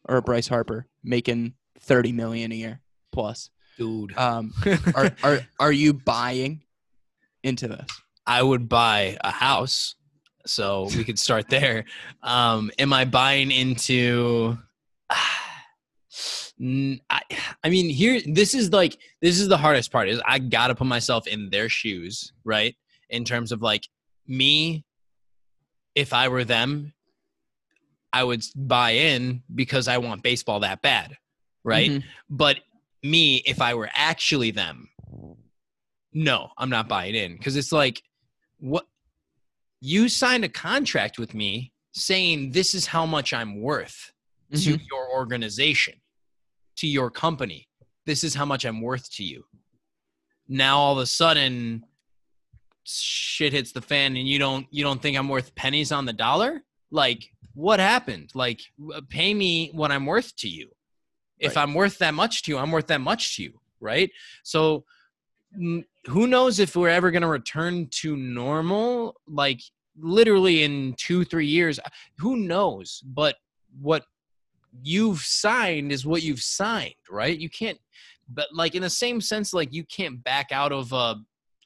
or 0.07 0.21
Bryce 0.21 0.47
Harper 0.47 0.87
making 1.03 1.53
30 1.81 2.11
million 2.13 2.51
a 2.51 2.55
year 2.55 2.81
plus. 3.11 3.49
Dude. 3.77 4.17
Um, 4.17 4.53
are, 4.95 5.11
are, 5.23 5.39
are 5.59 5.71
you 5.71 5.93
buying 5.93 6.63
into 7.43 7.67
this? 7.67 7.87
I 8.25 8.43
would 8.43 8.69
buy 8.69 9.17
a 9.21 9.31
house. 9.31 9.95
So 10.45 10.89
we 10.95 11.03
could 11.03 11.19
start 11.19 11.49
there. 11.49 11.85
Um, 12.21 12.71
am 12.77 12.93
I 12.93 13.05
buying 13.05 13.51
into 13.51 14.57
I, 17.09 17.21
I 17.63 17.69
mean 17.69 17.87
here 17.89 18.19
this 18.25 18.55
is 18.55 18.71
like 18.71 18.97
this 19.21 19.39
is 19.39 19.47
the 19.47 19.57
hardest 19.57 19.91
part 19.91 20.09
is 20.09 20.19
I 20.25 20.39
got 20.39 20.67
to 20.67 20.75
put 20.75 20.87
myself 20.87 21.27
in 21.27 21.51
their 21.51 21.69
shoes, 21.69 22.33
right? 22.43 22.75
In 23.09 23.23
terms 23.23 23.51
of 23.51 23.61
like 23.61 23.87
me 24.25 24.83
if 25.93 26.13
I 26.13 26.29
were 26.29 26.43
them 26.43 26.93
I 28.17 28.23
would 28.23 28.43
buy 28.55 28.91
in 28.91 29.43
because 29.53 29.87
I 29.87 29.99
want 29.99 30.23
baseball 30.23 30.61
that 30.61 30.81
bad, 30.81 31.15
right? 31.63 31.91
Mhm. 31.91 32.03
But 32.31 32.61
me, 33.03 33.43
if 33.45 33.61
I 33.61 33.75
were 33.75 33.91
actually 33.93 34.49
them, 34.49 34.89
no, 36.13 36.49
I'm 36.57 36.71
not 36.71 36.89
buying 36.89 37.13
in 37.13 37.37
because 37.37 37.55
it's 37.55 37.71
like, 37.71 38.01
what? 38.59 38.87
You 39.81 40.09
signed 40.09 40.43
a 40.43 40.49
contract 40.49 41.19
with 41.19 41.35
me 41.35 41.71
saying 41.91 42.51
this 42.53 42.73
is 42.73 42.87
how 42.87 43.05
much 43.05 43.33
I'm 43.33 43.61
worth 43.61 44.11
to 44.51 44.57
Mhm. 44.77 44.87
your 44.89 45.11
organization, 45.11 46.01
to 46.77 46.87
your 46.87 47.11
company. 47.11 47.69
This 48.07 48.23
is 48.23 48.33
how 48.33 48.45
much 48.45 48.65
I'm 48.65 48.81
worth 48.81 49.11
to 49.17 49.23
you. 49.23 49.45
Now 50.47 50.79
all 50.79 50.93
of 50.93 51.03
a 51.03 51.05
sudden, 51.05 51.85
shit 52.83 53.53
hits 53.53 53.73
the 53.73 53.81
fan, 53.81 54.17
and 54.17 54.27
you 54.27 54.39
don't 54.39 54.65
you 54.71 54.83
don't 54.83 55.01
think 55.03 55.15
I'm 55.17 55.29
worth 55.29 55.53
pennies 55.53 55.91
on 55.91 56.05
the 56.05 56.13
dollar? 56.13 56.63
Like, 56.89 57.29
what 57.57 57.79
happened? 57.79 58.29
Like, 58.35 58.61
uh, 58.93 59.01
pay 59.09 59.33
me 59.33 59.71
what 59.73 59.91
I'm 59.91 60.05
worth 60.05 60.35
to 60.37 60.47
you. 60.47 60.69
If 61.39 61.55
Right. 61.55 61.63
I'm 61.63 61.73
worth 61.73 61.97
that 61.97 62.13
much 62.13 62.43
to 62.43 62.51
you, 62.51 62.57
I'm 62.59 62.71
worth 62.71 62.85
that 62.87 63.01
much 63.01 63.35
to 63.35 63.43
you, 63.43 63.59
right? 63.79 64.11
So, 64.43 64.85
who 66.05 66.27
knows 66.27 66.59
if 66.59 66.75
we're 66.75 66.89
ever 66.89 67.09
going 67.09 67.23
to 67.23 67.27
return 67.27 67.87
to 68.01 68.15
normal? 68.15 69.15
Like, 69.27 69.61
literally 69.99 70.61
in 70.61 70.93
two, 70.97 71.25
three 71.25 71.47
years, 71.47 71.79
uh, 71.79 71.89
who 72.19 72.35
knows? 72.37 73.01
But 73.03 73.37
what 73.81 74.05
you've 74.83 75.21
signed 75.21 75.91
is 75.91 76.05
what 76.05 76.21
you've 76.21 76.43
signed, 76.43 76.93
right? 77.09 77.37
You 77.37 77.49
can't, 77.49 77.79
but 78.29 78.53
like 78.53 78.75
in 78.75 78.83
the 78.83 78.89
same 78.89 79.19
sense, 79.19 79.51
like 79.51 79.73
you 79.73 79.83
can't 79.85 80.23
back 80.23 80.51
out 80.51 80.71
of 80.71 80.93
a, 80.93 81.15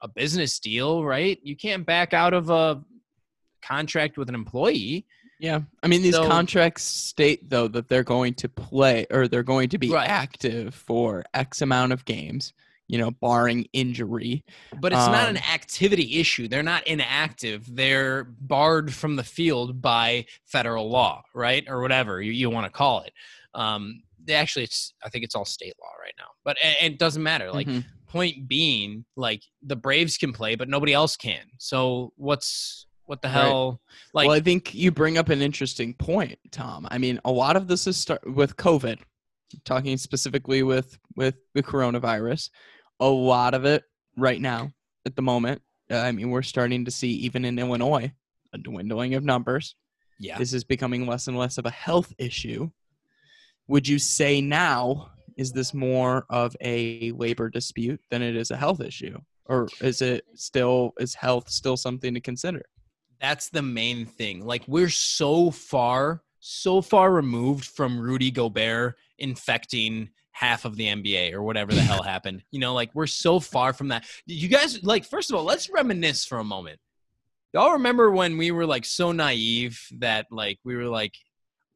a 0.01 0.07
business 0.07 0.57
deal, 0.60 1.03
right? 1.03 1.38
You 1.43 1.57
can't 1.57 1.86
back 1.86 2.13
out 2.13 2.33
of 2.33 2.50
a 2.50 2.81
contract 3.62 4.17
with 4.17 4.29
an 4.29 4.36
employee. 4.36 5.05
Yeah. 5.41 5.62
I 5.81 5.88
mean, 5.88 6.03
these 6.03 6.13
So- 6.13 6.27
contracts 6.27 6.83
state, 6.83 7.50
though, 7.50 7.67
that 7.69 7.89
they're 7.89 8.03
going 8.03 8.36
to 8.36 8.48
play 8.48 9.07
or 9.10 9.27
they're 9.27 9.41
going 9.41 9.69
to 9.69 9.79
be 9.79 9.89
Right. 9.89 10.07
active 10.07 10.75
for 10.75 11.24
X 11.33 11.63
amount 11.63 11.93
of 11.93 12.05
games, 12.05 12.53
you 12.88 13.00
know, 13.00 13.10
barring 13.10 13.65
injury. 13.74 14.43
But 14.79 14.93
it's 14.93 15.07
not 15.07 15.29
an 15.29 15.38
Um, 15.38 15.43
activity 15.51 16.19
issue. 16.19 16.48
They're 16.48 16.62
not 16.62 16.86
inactive. 16.86 17.75
They're 17.75 18.25
barred 18.25 18.93
from 18.93 19.15
the 19.15 19.24
field 19.24 19.81
by 19.81 20.25
federal 20.45 20.91
law, 20.91 21.24
right? 21.33 21.63
Or 21.67 21.81
whatever 21.81 22.21
you, 22.21 22.31
you 22.33 22.51
want 22.51 22.67
to 22.67 22.71
call 22.71 23.01
it. 23.01 23.12
Um, 23.55 24.03
they 24.24 24.36
actually 24.36 24.65
it's 24.65 24.93
I 25.03 25.10
think 25.10 25.24
it's 25.25 25.33
all 25.33 25.45
state 25.45 25.74
law 25.81 25.91
right 26.00 26.13
now. 26.19 26.27
But 26.43 26.57
it 26.62 27.00
doesn't 27.00 27.24
matter. 27.24 27.51
Like 27.51 27.65
Mhm. 27.65 27.83
point 28.07 28.48
being, 28.48 29.05
like 29.15 29.41
the 29.63 29.75
Braves 29.75 30.17
can 30.17 30.33
play, 30.33 30.53
but 30.53 30.69
nobody 30.69 30.93
else 30.93 31.17
can. 31.17 31.45
So 31.57 32.13
what's 32.15 32.86
what 33.11 33.21
the 33.21 33.27
Right. 33.27 33.33
hell? 33.33 33.81
Like 34.13 34.27
well, 34.29 34.37
I 34.37 34.39
think 34.39 34.73
you 34.73 34.89
bring 34.89 35.17
up 35.17 35.27
an 35.27 35.41
interesting 35.41 35.93
point, 35.93 36.39
Tom. 36.49 36.87
I 36.89 36.97
mean, 36.97 37.19
a 37.25 37.31
lot 37.31 37.57
of 37.57 37.67
this 37.67 37.85
is 37.85 37.97
start 37.97 38.21
with 38.25 38.55
COVID. 38.55 38.99
Talking 39.65 39.97
specifically 39.97 40.63
with 40.63 40.97
with 41.17 41.35
the 41.53 41.61
coronavirus, 41.61 42.51
a 43.01 43.09
lot 43.09 43.53
of 43.53 43.65
it 43.65 43.83
right 44.15 44.39
now 44.39 44.71
at 45.05 45.17
the 45.17 45.21
moment. 45.21 45.61
uh, 45.91 45.97
I 45.97 46.13
mean, 46.13 46.29
we're 46.29 46.41
starting 46.41 46.85
to 46.85 46.91
see 46.91 47.09
even 47.09 47.43
in 47.43 47.59
Illinois 47.59 48.13
a 48.53 48.57
dwindling 48.57 49.13
of 49.15 49.25
numbers. 49.25 49.75
yeah, 50.17 50.37
This 50.37 50.53
is 50.53 50.63
becoming 50.63 51.05
less 51.05 51.27
and 51.27 51.37
less 51.37 51.57
of 51.57 51.65
a 51.65 51.69
health 51.69 52.13
issue. 52.17 52.69
Would 53.67 53.89
you 53.89 53.99
say 53.99 54.39
now 54.39 55.11
is 55.35 55.51
this 55.51 55.73
more 55.73 56.25
of 56.29 56.55
a 56.61 57.11
labor 57.11 57.49
dispute 57.49 57.99
than 58.09 58.21
it 58.21 58.37
is 58.37 58.51
a 58.51 58.57
health 58.57 58.79
issue, 58.79 59.17
or 59.47 59.67
is 59.81 60.01
it 60.01 60.23
still 60.35 60.93
is 60.97 61.13
health 61.13 61.49
still 61.49 61.75
something 61.75 62.13
to 62.13 62.21
consider? 62.21 62.63
That's 63.21 63.49
the 63.49 63.61
main 63.61 64.05
thing. 64.05 64.45
Like 64.45 64.63
we're 64.67 64.89
so 64.89 65.51
far, 65.51 66.23
so 66.39 66.81
far 66.81 67.11
removed 67.11 67.65
from 67.65 67.99
Rudy 67.99 68.31
Gobert 68.31 68.97
infecting 69.19 70.09
half 70.31 70.65
of 70.65 70.75
the 70.75 70.85
NBA 70.85 71.33
or 71.33 71.43
whatever 71.43 71.71
the 71.71 71.81
hell 71.89 72.01
happened. 72.01 72.43
You 72.51 72.59
know, 72.59 72.73
like 72.73 72.89
we're 72.95 73.07
so 73.07 73.39
far 73.39 73.73
from 73.73 73.89
that. 73.89 74.05
You 74.25 74.47
guys, 74.47 74.83
like, 74.83 75.05
first 75.05 75.29
of 75.29 75.35
all, 75.35 75.43
let's 75.43 75.69
reminisce 75.69 76.25
for 76.25 76.39
a 76.39 76.43
moment. 76.43 76.79
Y'all 77.53 77.73
remember 77.73 78.09
when 78.09 78.37
we 78.37 78.49
were 78.49 78.65
like 78.65 78.85
so 78.85 79.11
naive 79.11 79.79
that 79.99 80.25
like 80.31 80.57
we 80.63 80.75
were 80.75 80.87
like, 80.87 81.13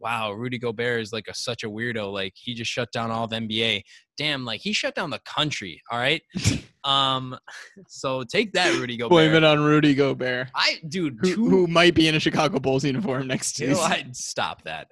wow, 0.05 0.33
Rudy 0.33 0.59
Gobert 0.59 1.01
is 1.01 1.11
like 1.11 1.27
a, 1.27 1.33
such 1.33 1.63
a 1.63 1.67
weirdo. 1.67 2.13
Like 2.13 2.33
he 2.35 2.53
just 2.53 2.69
shut 2.69 2.91
down 2.91 3.09
all 3.09 3.23
of 3.23 3.31
NBA. 3.31 3.81
Damn, 4.17 4.45
like 4.45 4.61
he 4.61 4.71
shut 4.71 4.93
down 4.93 5.09
the 5.09 5.19
country. 5.25 5.81
All 5.89 5.97
right. 5.97 6.21
um, 6.83 7.35
so 7.87 8.23
take 8.23 8.53
that, 8.53 8.75
Rudy 8.75 8.97
Gobert. 8.97 9.09
Blame 9.09 9.33
it 9.33 9.43
on 9.43 9.61
Rudy 9.61 9.95
Gobert. 9.95 10.49
I, 10.53 10.79
dude, 10.87 11.17
who, 11.19 11.35
two, 11.35 11.49
who 11.49 11.65
might 11.65 11.95
be 11.95 12.07
in 12.07 12.13
a 12.13 12.19
Chicago 12.19 12.59
Bulls 12.59 12.85
uniform 12.85 13.25
next 13.25 13.53
Till 13.53 13.75
season. 13.75 13.91
I 13.91 14.05
stop 14.11 14.61
that. 14.65 14.89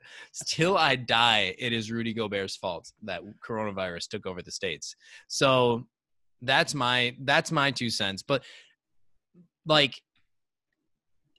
Till 0.47 0.75
I 0.79 0.95
die, 0.95 1.53
it 1.59 1.73
is 1.73 1.91
Rudy 1.91 2.13
Gobert's 2.13 2.55
fault 2.55 2.91
that 3.03 3.21
coronavirus 3.47 4.07
took 4.07 4.25
over 4.25 4.41
the 4.41 4.51
states. 4.51 4.95
So 5.27 5.85
that's 6.41 6.73
my 6.73 7.15
that's 7.21 7.51
my 7.51 7.69
two 7.69 7.91
cents. 7.91 8.23
But 8.23 8.43
like 9.67 9.93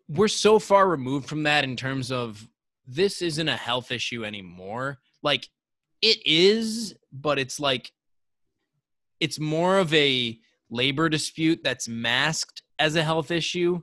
we're 0.09 0.29
so 0.29 0.61
far 0.61 0.89
removed 0.89 1.29
from 1.29 1.43
that 1.43 1.65
in 1.65 1.75
terms 1.75 2.13
of 2.13 2.47
this 2.87 3.23
isn't 3.23 3.49
a 3.49 3.57
health 3.57 3.91
issue 3.91 4.25
anymore. 4.25 4.99
Like 5.23 5.49
it 6.03 6.19
is, 6.27 6.95
but 7.13 7.39
it's 7.39 7.59
like 7.59 7.91
it's 9.21 9.39
more 9.39 9.79
of 9.79 9.93
a 9.95 10.39
labor 10.71 11.09
dispute 11.09 11.61
that's 11.63 11.89
masked 11.89 12.63
as 12.79 12.97
a 12.97 13.05
health 13.05 13.31
issue. 13.31 13.81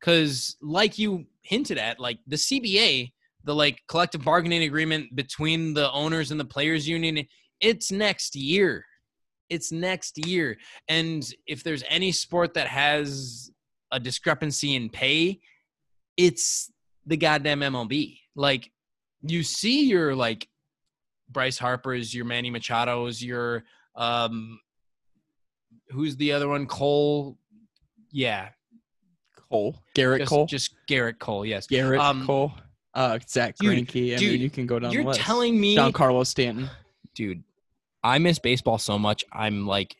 Because 0.00 0.56
like 0.62 0.98
you 0.98 1.26
hinted 1.42 1.78
at 1.78 1.98
like 1.98 2.18
the 2.26 2.36
cba 2.36 3.10
the 3.44 3.54
like 3.54 3.82
collective 3.88 4.22
bargaining 4.22 4.64
agreement 4.64 5.16
between 5.16 5.72
the 5.72 5.90
owners 5.92 6.30
and 6.30 6.38
the 6.38 6.44
players 6.44 6.86
union 6.86 7.26
it's 7.60 7.90
next 7.90 8.36
year. 8.36 8.84
It's 9.50 9.72
next 9.72 10.24
year. 10.26 10.58
And 10.86 11.28
if 11.46 11.64
there's 11.64 11.82
any 11.88 12.12
sport 12.12 12.54
that 12.54 12.68
has 12.68 13.50
a 13.90 13.98
discrepancy 13.98 14.76
in 14.76 14.90
pay 14.90 15.40
it's 16.18 16.70
the 17.06 17.16
goddamn 17.16 17.60
mlb 17.60 18.18
like 18.38 18.70
you 19.22 19.42
see 19.42 19.86
your 19.86 20.14
like 20.14 20.48
bryce 21.30 21.58
harper's 21.58 22.14
your 22.14 22.24
manny 22.24 22.50
machado's 22.50 23.22
your 23.22 23.64
um 23.96 24.58
who's 25.90 26.16
the 26.16 26.32
other 26.32 26.48
one 26.48 26.66
cole 26.66 27.36
yeah 28.10 28.48
Cole, 29.50 29.82
Gerrit 29.96 30.18
just, 30.18 30.28
Cole, 30.28 30.46
just 30.46 30.74
Gerrit 30.88 31.18
Cole. 31.18 31.46
Yes, 31.46 31.66
Gerrit 31.66 31.98
um, 32.00 32.26
Cole, 32.26 32.52
uh, 32.94 33.18
Zack 33.28 33.56
dude, 33.56 33.88
Greinke. 33.88 34.14
I 34.14 34.16
dude, 34.16 34.32
mean, 34.32 34.40
you 34.40 34.50
can 34.50 34.66
go 34.66 34.78
down 34.78 34.92
you're 34.92 35.02
the 35.02 35.08
list. 35.08 35.20
telling 35.20 35.58
me, 35.58 35.76
Giancarlo 35.76 36.26
Stanton. 36.26 36.68
dude, 37.14 37.42
I 38.02 38.18
miss 38.18 38.38
baseball 38.38 38.78
so 38.78 38.98
much. 38.98 39.24
I'm 39.32 39.66
like, 39.66 39.96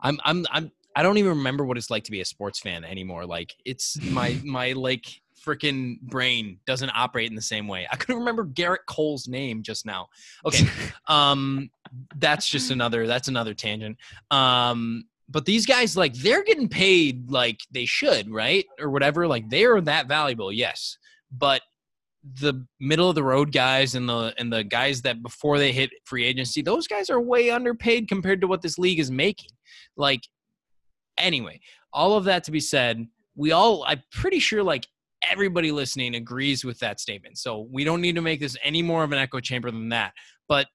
I'm, 0.00 0.20
I'm, 0.24 0.46
I'm. 0.50 0.70
I 0.94 1.02
don't 1.02 1.16
even 1.16 1.30
remember 1.30 1.64
what 1.64 1.78
it's 1.78 1.90
like 1.90 2.04
to 2.04 2.10
be 2.10 2.20
a 2.20 2.24
sports 2.24 2.60
fan 2.60 2.84
anymore. 2.84 3.24
Like, 3.24 3.54
it's 3.64 3.98
my, 4.02 4.38
my 4.44 4.72
like 4.72 5.06
freaking 5.44 6.00
brain 6.00 6.58
doesn't 6.66 6.90
operate 6.90 7.30
in 7.30 7.36
the 7.36 7.42
same 7.42 7.68
way. 7.68 7.86
I 7.90 7.96
couldn't 7.96 8.20
remember 8.20 8.44
Gerrit 8.44 8.86
Cole's 8.86 9.28
name 9.28 9.62
just 9.62 9.86
now. 9.86 10.08
Okay, 10.46 10.66
um, 11.08 11.70
that's 12.16 12.48
just 12.48 12.70
another. 12.70 13.06
That's 13.06 13.28
another 13.28 13.54
tangent. 13.54 13.98
Um, 14.30 15.04
but 15.32 15.46
these 15.46 15.66
guys 15.66 15.96
like 15.96 16.14
they're 16.14 16.44
getting 16.44 16.68
paid 16.68 17.30
like 17.30 17.60
they 17.70 17.86
should 17.86 18.30
right 18.30 18.66
or 18.78 18.90
whatever 18.90 19.26
like 19.26 19.48
they're 19.48 19.80
that 19.80 20.06
valuable 20.06 20.52
yes 20.52 20.98
but 21.30 21.62
the 22.40 22.64
middle 22.78 23.08
of 23.08 23.14
the 23.14 23.22
road 23.22 23.50
guys 23.50 23.94
and 23.94 24.08
the 24.08 24.32
and 24.38 24.52
the 24.52 24.62
guys 24.62 25.02
that 25.02 25.22
before 25.22 25.58
they 25.58 25.72
hit 25.72 25.90
free 26.04 26.24
agency 26.24 26.62
those 26.62 26.86
guys 26.86 27.10
are 27.10 27.20
way 27.20 27.50
underpaid 27.50 28.08
compared 28.08 28.40
to 28.40 28.46
what 28.46 28.62
this 28.62 28.78
league 28.78 29.00
is 29.00 29.10
making 29.10 29.50
like 29.96 30.20
anyway 31.18 31.58
all 31.92 32.14
of 32.14 32.24
that 32.24 32.44
to 32.44 32.50
be 32.50 32.60
said 32.60 33.06
we 33.34 33.50
all 33.50 33.84
i'm 33.88 34.02
pretty 34.12 34.38
sure 34.38 34.62
like 34.62 34.86
everybody 35.30 35.72
listening 35.72 36.14
agrees 36.14 36.64
with 36.64 36.78
that 36.80 37.00
statement. 37.00 37.38
So 37.38 37.66
we 37.70 37.84
don't 37.84 38.00
need 38.00 38.14
to 38.16 38.22
make 38.22 38.40
this 38.40 38.56
any 38.62 38.82
more 38.82 39.04
of 39.04 39.12
an 39.12 39.18
echo 39.18 39.40
chamber 39.40 39.70
than 39.70 39.90
that. 39.90 40.12
But 40.48 40.66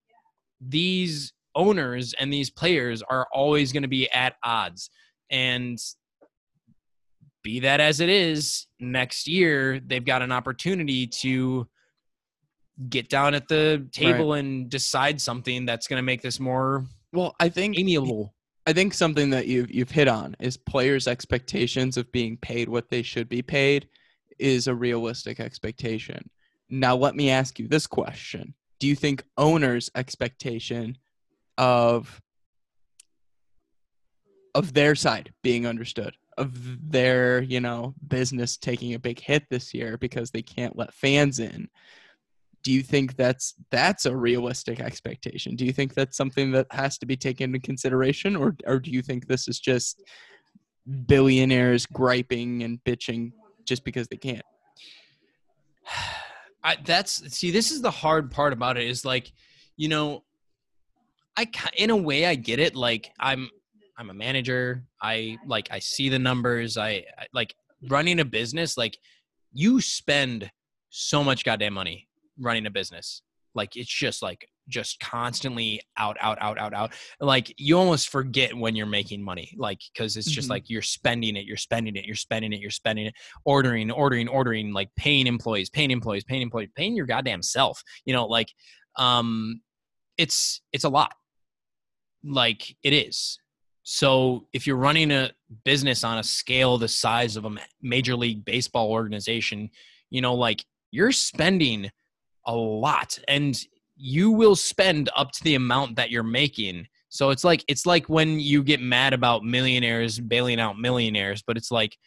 these 0.62 1.34
owners 1.56 2.14
and 2.20 2.32
these 2.32 2.50
players 2.50 3.02
are 3.02 3.28
always 3.34 3.72
going 3.72 3.84
to 3.84 3.90
be 3.90 4.10
at 4.12 4.36
odds. 4.44 4.90
And 5.30 5.78
be 7.44 7.62
that 7.62 7.80
as 7.80 8.02
it 8.02 8.10
is 8.10 8.68
next 8.78 9.26
year 9.26 9.80
they've 9.80 10.04
got 10.04 10.22
an 10.22 10.34
opportunity 10.34 11.08
to 11.08 11.66
get 12.90 13.10
down 13.10 13.34
at 13.34 13.48
the 13.48 13.88
table 13.94 14.34
and 14.34 14.70
decide 14.70 15.22
something 15.22 15.66
that's 15.66 15.88
going 15.88 15.98
to 15.98 16.04
make 16.04 16.22
this 16.22 16.40
more 16.42 16.86
Well, 17.14 17.36
I 17.40 17.48
think 17.48 17.78
amiable. 17.80 18.36
I 18.68 18.74
think 18.74 18.94
something 18.94 19.30
that 19.30 19.48
you've 19.48 19.72
you've 19.72 19.92
hit 19.92 20.10
on 20.10 20.36
is 20.40 20.58
players' 20.58 21.08
expectations 21.08 21.96
of 21.96 22.12
being 22.12 22.36
paid 22.36 22.68
what 22.68 22.90
they 22.90 23.02
should 23.02 23.30
be 23.30 23.42
paid 23.42 23.88
is 24.40 24.68
a 24.68 24.76
realistic 24.76 25.40
expectation. 25.40 26.30
Now, 26.70 26.96
let 26.96 27.16
me 27.16 27.30
ask 27.30 27.60
you 27.60 27.68
this 27.68 27.88
question: 27.88 28.54
Do 28.80 28.88
you 28.88 28.96
think 28.96 29.24
owners' 29.38 29.90
expectation 29.96 30.98
of 31.58 32.22
of 34.56 34.74
their 34.74 34.96
side 34.96 35.34
being 35.44 35.68
understood, 35.68 36.16
of 36.38 36.52
their 36.92 37.42
you 37.42 37.60
know 37.60 37.94
business 38.08 38.58
taking 38.58 38.94
a 38.94 39.00
big 39.00 39.20
hit 39.20 39.44
this 39.50 39.74
year 39.74 39.98
because 39.98 40.32
they 40.32 40.42
can't 40.42 40.78
let 40.78 40.94
fans 40.94 41.40
in? 41.40 41.70
Do 42.64 42.74
you 42.74 42.84
think 42.84 43.16
that's 43.16 43.54
that's 43.72 44.06
a 44.06 44.16
realistic 44.16 44.82
expectation? 44.82 45.56
Do 45.56 45.66
you 45.66 45.72
think 45.72 45.94
that's 45.94 46.18
something 46.18 46.52
that 46.52 46.68
has 46.72 46.98
to 46.98 47.06
be 47.06 47.16
taken 47.16 47.56
into 47.56 47.66
consideration, 47.66 48.36
or 48.36 48.56
or 48.66 48.80
do 48.80 48.92
you 48.92 49.02
think 49.02 49.28
this 49.28 49.48
is 49.48 49.60
just 49.60 50.04
billionaires 51.06 51.86
griping 51.86 52.64
and 52.64 52.84
bitching 52.84 53.32
just 53.68 53.84
because 53.84 54.08
they 54.08 54.18
can't? 54.18 54.46
I, 56.64 56.78
that's 56.84 57.34
see 57.34 57.52
this 57.52 57.72
is 57.72 57.82
the 57.82 57.92
hard 57.92 58.32
part 58.32 58.52
about 58.52 58.78
it 58.78 58.86
is 58.88 59.06
like 59.06 59.32
you 59.78 59.88
know 59.88 60.24
i 61.38 61.48
in 61.78 61.92
a 61.92 61.96
way 61.96 62.26
i 62.26 62.36
get 62.36 62.60
it 62.60 62.76
like 62.76 63.12
i'm 63.20 63.50
i'm 63.98 64.10
a 64.10 64.14
manager. 64.14 64.84
I 65.02 65.38
like 65.46 65.70
i 65.72 65.80
see 65.80 66.10
the 66.10 66.20
numbers. 66.20 66.78
I, 66.78 67.06
I 67.18 67.28
like 67.32 67.56
running 67.90 68.20
a 68.20 68.26
business 68.26 68.76
like 68.76 68.98
you 69.54 69.80
spend 69.82 70.52
so 70.90 71.24
much 71.24 71.46
goddamn 71.46 71.74
money 71.74 72.08
running 72.40 72.66
a 72.66 72.72
business. 72.72 73.22
Like 73.54 73.76
it's 73.76 73.92
just 73.92 74.22
like 74.22 74.50
just 74.68 75.00
constantly 75.00 75.82
out 75.98 76.18
out 76.20 76.38
out 76.42 76.58
out 76.58 76.74
out 76.74 76.92
like 77.22 77.54
you 77.58 77.78
almost 77.78 78.10
forget 78.10 78.54
when 78.56 78.76
you're 78.76 78.86
making 78.86 79.24
money 79.24 79.54
like 79.58 79.80
because 79.94 80.18
it's 80.18 80.30
just 80.30 80.48
Mhm. 80.48 80.52
like 80.52 80.70
you're 80.70 80.82
spending 80.82 81.36
it 81.36 81.46
you're 81.46 81.56
spending 81.56 81.96
it 81.96 82.06
you're 82.06 82.16
spending 82.16 82.52
it 82.54 82.60
you're 82.60 82.70
spending 82.70 83.06
it 83.08 83.14
ordering, 83.46 83.90
ordering, 83.92 84.28
ordering, 84.28 84.74
like 84.74 84.90
paying 84.96 85.28
employees, 85.28 85.70
paying 85.70 85.92
employees, 85.92 86.24
paying 86.24 86.42
employees, 86.42 86.70
paying 86.76 86.96
your 86.96 87.06
goddamn 87.06 87.42
self. 87.42 87.82
You 88.06 88.14
know, 88.14 88.26
like 88.26 88.52
um 88.98 89.62
it's 90.18 90.62
it's 90.74 90.84
a 90.84 90.90
lot. 90.90 91.14
Like 92.24 92.76
it 92.84 92.94
is. 92.94 93.40
So 93.84 94.48
if 94.52 94.68
you're 94.68 94.76
running 94.76 95.12
a 95.12 95.32
business 95.64 96.04
on 96.04 96.18
a 96.18 96.24
scale 96.24 96.78
the 96.78 96.88
size 96.90 97.38
of 97.38 97.46
a 97.46 97.56
major 97.82 98.16
league 98.16 98.44
baseball 98.44 98.92
organization, 98.92 99.70
you 100.10 100.22
know, 100.22 100.36
like 100.36 100.66
you're 100.92 101.12
spending 101.14 101.90
a 102.46 102.56
lot 102.56 103.18
and 103.28 103.58
you 103.98 104.32
will 104.32 104.56
spend 104.56 105.10
up 105.16 105.32
to 105.32 105.44
the 105.44 105.56
amount 105.56 105.96
that 105.96 106.12
you're 106.12 106.24
making. 106.24 106.88
So 107.10 107.30
it's 107.32 107.44
like 107.44 107.64
it's 107.68 107.86
like 107.86 108.08
when 108.10 108.40
you 108.40 108.64
get 108.64 108.82
mad 108.82 109.14
about 109.14 109.44
millionaires 109.44 110.20
bailing 110.20 110.60
out 110.60 110.78
millionaires, 110.78 111.42
but 111.42 111.58
it's 111.58 111.72
like 111.72 111.98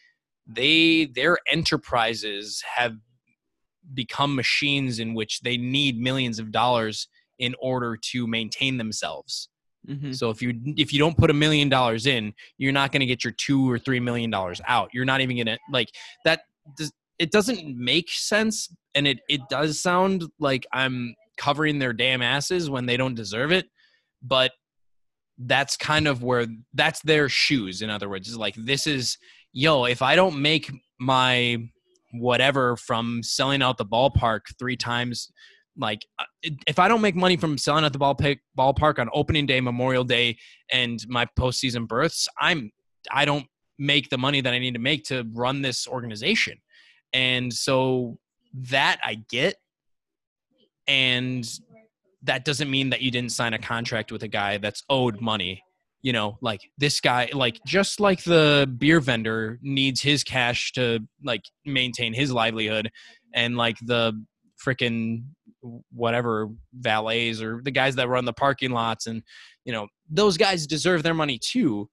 they 0.46 1.06
their 1.06 1.38
enterprises 1.50 2.62
have 2.76 2.96
become 3.94 4.34
machines 4.34 4.98
in 4.98 5.14
which 5.14 5.40
they 5.40 5.56
need 5.56 5.98
millions 6.00 6.38
of 6.38 6.52
dollars 6.52 7.08
in 7.38 7.54
order 7.60 7.96
to 7.96 8.26
maintain 8.26 8.76
themselves. 8.76 9.48
Mhm. 9.88 10.14
So 10.14 10.30
if 10.30 10.42
you 10.42 10.60
if 10.76 10.92
you 10.92 10.98
don't 10.98 11.16
put 11.16 11.30
a 11.30 11.34
million 11.34 11.68
dollars 11.68 12.06
in, 12.06 12.34
you're 12.58 12.72
not 12.72 12.92
going 12.92 13.00
to 13.00 13.06
get 13.06 13.24
your 13.24 13.32
two 13.32 13.70
or 13.70 13.78
three 13.78 14.00
million 14.00 14.30
dollars 14.30 14.60
out. 14.66 14.90
You're 14.92 15.06
not 15.06 15.20
even 15.22 15.36
going 15.36 15.46
to 15.46 15.58
like 15.72 15.90
that. 16.24 16.42
Does, 16.76 16.92
it 17.18 17.32
doesn't 17.32 17.76
make 17.76 18.10
sense, 18.10 18.68
and 18.94 19.06
it 19.06 19.20
it 19.28 19.40
does 19.48 19.80
sound 19.80 20.24
like 20.38 20.66
I'm 20.72 21.14
covering 21.40 21.78
their 21.78 21.94
damn 21.94 22.20
asses 22.20 22.68
when 22.68 22.86
they 22.86 22.96
don't 22.96 23.14
deserve 23.14 23.50
it. 23.50 23.66
But 24.22 24.52
that's 25.38 25.76
kind 25.76 26.06
of 26.06 26.22
where 26.22 26.46
that's 26.74 27.00
their 27.00 27.28
shoes. 27.28 27.80
In 27.80 27.88
other 27.88 28.08
words, 28.08 28.28
is 28.28 28.36
like 28.36 28.54
this 28.54 28.86
is 28.86 29.16
yo. 29.52 29.84
If 29.84 30.02
I 30.02 30.14
don't 30.14 30.42
make 30.42 30.70
my 31.00 31.56
whatever 32.12 32.76
from 32.76 33.22
selling 33.22 33.62
out 33.62 33.78
the 33.78 33.86
ballpark 33.86 34.40
three 34.58 34.76
times 34.76 35.30
like 35.76 36.06
uh, 36.18 36.24
if 36.66 36.78
I 36.78 36.88
don't 36.88 37.00
make 37.00 37.16
money 37.16 37.36
from 37.36 37.56
selling 37.56 37.84
at 37.84 37.92
the 37.92 37.98
ballpark 37.98 38.38
ballpark 38.58 38.98
on 38.98 39.08
opening 39.14 39.46
day, 39.46 39.60
Memorial 39.60 40.04
Day, 40.04 40.36
and 40.70 41.02
my 41.08 41.26
postseason 41.38 41.88
berths, 41.88 42.28
I'm 42.38 42.70
I 43.10 43.24
don't 43.24 43.46
make 43.78 44.10
the 44.10 44.18
money 44.18 44.40
that 44.42 44.52
I 44.52 44.58
need 44.58 44.74
to 44.74 44.80
make 44.80 45.04
to 45.04 45.24
run 45.32 45.62
this 45.62 45.88
organization, 45.88 46.58
and 47.12 47.52
so 47.52 48.18
that 48.52 48.98
I 49.02 49.22
get, 49.30 49.56
and 50.90 51.48
that 52.24 52.44
doesn't 52.44 52.68
mean 52.68 52.90
that 52.90 53.00
you 53.00 53.12
didn't 53.12 53.30
sign 53.30 53.54
a 53.54 53.58
contract 53.58 54.10
with 54.10 54.24
a 54.24 54.28
guy 54.28 54.58
that's 54.58 54.82
owed 54.90 55.20
money. 55.20 55.62
You 56.02 56.12
know, 56.12 56.36
like 56.40 56.60
this 56.78 57.00
guy, 57.00 57.28
like 57.32 57.60
just 57.64 58.00
like 58.00 58.24
the 58.24 58.70
beer 58.78 59.00
vendor 59.00 59.58
needs 59.62 60.00
his 60.02 60.24
cash 60.24 60.72
to 60.72 60.98
like 61.22 61.42
maintain 61.64 62.12
his 62.12 62.32
livelihood, 62.32 62.90
and 63.34 63.56
like 63.56 63.76
the 63.82 64.20
freaking 64.66 65.24
whatever 65.92 66.48
valets 66.72 67.40
or 67.40 67.60
the 67.62 67.70
guys 67.70 67.94
that 67.96 68.08
run 68.08 68.24
the 68.24 68.32
parking 68.32 68.70
lots 68.70 69.06
and 69.06 69.22
you 69.66 69.72
know 69.72 69.86
those 70.08 70.38
guys 70.38 70.66
deserve 70.66 71.02
their 71.02 71.12
money 71.12 71.38
too 71.38 71.86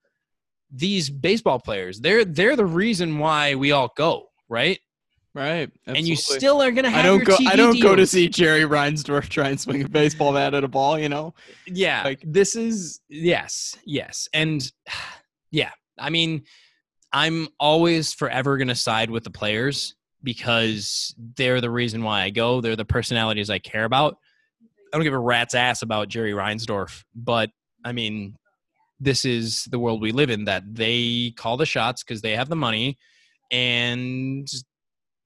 these 0.71 1.09
baseball 1.09 1.59
players 1.59 1.99
they're 1.99 2.23
they're 2.23 2.55
the 2.55 2.65
reason 2.65 3.19
why 3.19 3.55
we 3.55 3.73
all 3.73 3.91
go 3.97 4.27
right 4.47 4.79
Right. 5.37 5.69
and 5.85 6.07
you 6.07 6.15
still 6.15 6.63
are 6.63 6.71
gonna 6.71 6.89
have 6.89 7.05
I 7.05 7.07
don't 7.07 7.23
go. 7.23 7.37
TV 7.37 7.47
I 7.47 7.55
don't 7.55 7.79
go 7.79 7.95
to 7.95 8.07
see 8.07 8.27
Jerry 8.27 8.61
Reinsdorf 8.61 9.29
try 9.29 9.49
and 9.49 9.61
swing 9.61 9.83
a 9.83 9.87
baseball 9.87 10.33
bat 10.33 10.55
at 10.55 10.63
a 10.63 10.67
ball. 10.67 10.97
You 10.97 11.09
know. 11.09 11.35
yeah 11.67 12.01
like- 12.03 12.23
this 12.25 12.55
is 12.55 13.01
yes 13.07 13.77
yes 13.85 14.27
and 14.33 14.71
yeah 15.51 15.69
i 15.99 16.09
mean 16.09 16.43
i'm 17.13 17.47
always 17.59 18.13
forever 18.13 18.57
gonna 18.57 18.73
side 18.75 19.11
with 19.11 19.23
the 19.23 19.29
players 19.29 19.95
because 20.23 21.13
they're 21.35 21.61
the 21.61 21.69
reason 21.69 22.03
why 22.03 22.23
i 22.23 22.29
go 22.29 22.59
they're 22.59 22.75
the 22.75 22.83
personalities 22.83 23.49
i 23.49 23.57
care 23.57 23.85
about 23.85 24.17
i 24.61 24.97
don't 24.97 25.03
give 25.03 25.13
a 25.13 25.19
rat's 25.19 25.55
ass 25.55 25.81
about 25.83 26.09
jerry 26.09 26.33
reinsdorf 26.33 27.03
but 27.15 27.49
i 27.85 27.91
mean 27.93 28.35
this 28.99 29.23
is 29.23 29.63
the 29.71 29.79
world 29.79 30.01
we 30.01 30.11
live 30.11 30.29
in 30.29 30.45
that 30.45 30.63
they 30.67 31.33
call 31.37 31.55
the 31.55 31.65
shots 31.65 32.03
because 32.03 32.21
they 32.21 32.35
have 32.35 32.49
the 32.49 32.55
money 32.55 32.97
and 33.51 34.47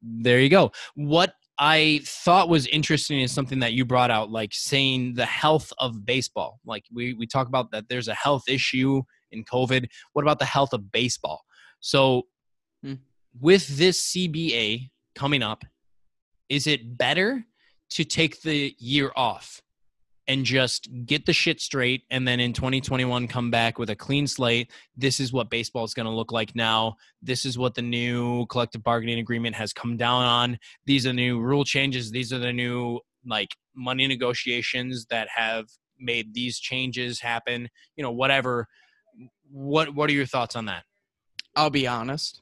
there 0.02 0.40
you 0.40 0.50
go 0.50 0.72
what 0.96 1.34
I 1.64 2.02
thought 2.06 2.50
was 2.50 2.66
interesting 2.68 3.22
is 3.22 3.32
something 3.32 3.60
that 3.60 3.74
you 3.74 3.86
brought 3.86 4.10
out, 4.10 4.32
like 4.32 4.50
saying 4.52 5.14
the 5.14 5.28
health 5.28 5.72
of 5.78 6.08
baseball. 6.08 6.60
Like 6.66 6.86
we 6.92 7.14
we 7.14 7.28
talk 7.28 7.48
about 7.48 7.70
that 7.70 7.88
there's 7.88 8.08
a 8.08 8.16
health 8.16 8.46
issue 8.48 9.04
in 9.32 9.44
COVID. 9.44 9.88
What 10.14 10.24
about 10.24 10.40
the 10.40 10.46
health 10.46 10.74
of 10.74 10.92
baseball? 10.92 11.44
So 11.80 12.24
Hmm. 12.84 12.96
with 13.40 13.68
this 13.78 14.02
CBA 14.02 14.90
coming 15.14 15.44
up, 15.44 15.64
is 16.50 16.66
it 16.66 16.98
better 16.98 17.46
to 17.92 18.04
take 18.04 18.42
the 18.42 18.76
year 18.80 19.12
off 19.16 19.62
and 20.32 20.46
just 20.46 20.90
get 21.06 21.26
the 21.26 21.34
shit 21.34 21.60
straight 21.60 22.04
and 22.10 22.28
then 22.28 22.40
in 22.40 22.54
2021 22.54 23.28
come 23.28 23.52
back 23.52 23.78
with 23.78 23.90
a 23.90 23.96
clean 23.96 24.28
slate? 24.28 24.72
This 24.96 25.20
is 25.20 25.34
what 25.34 25.50
baseball 25.50 25.84
is 25.84 25.94
going 25.94 26.06
to 26.06 26.12
look 26.12 26.32
like 26.32 26.56
now. 26.56 26.96
This 27.22 27.46
is 27.46 27.58
what 27.58 27.76
the 27.76 27.82
new 27.82 28.46
collective 28.48 28.84
bargaining 28.84 29.20
agreement 29.20 29.56
has 29.56 29.74
come 29.74 29.98
down 29.98 30.24
on 30.24 30.60
these 30.86 31.06
are 31.06 31.14
new 31.14 31.40
rule 31.40 31.64
changes 31.64 32.12
these 32.12 32.34
are 32.34 32.40
the 32.40 32.54
new 32.54 33.00
like 33.26 33.56
money 33.76 34.08
negotiations 34.08 35.06
that 35.10 35.28
have 35.34 35.66
made 36.00 36.34
these 36.34 36.60
changes 36.60 37.20
happen 37.20 37.70
you 37.96 38.04
know 38.04 38.12
whatever 38.12 38.68
what 39.52 39.94
what 39.94 40.10
are 40.10 40.14
your 40.14 40.26
thoughts 40.26 40.56
on 40.56 40.66
that 40.66 40.84
I'll 41.56 41.70
be 41.70 41.88
honest. 41.88 42.42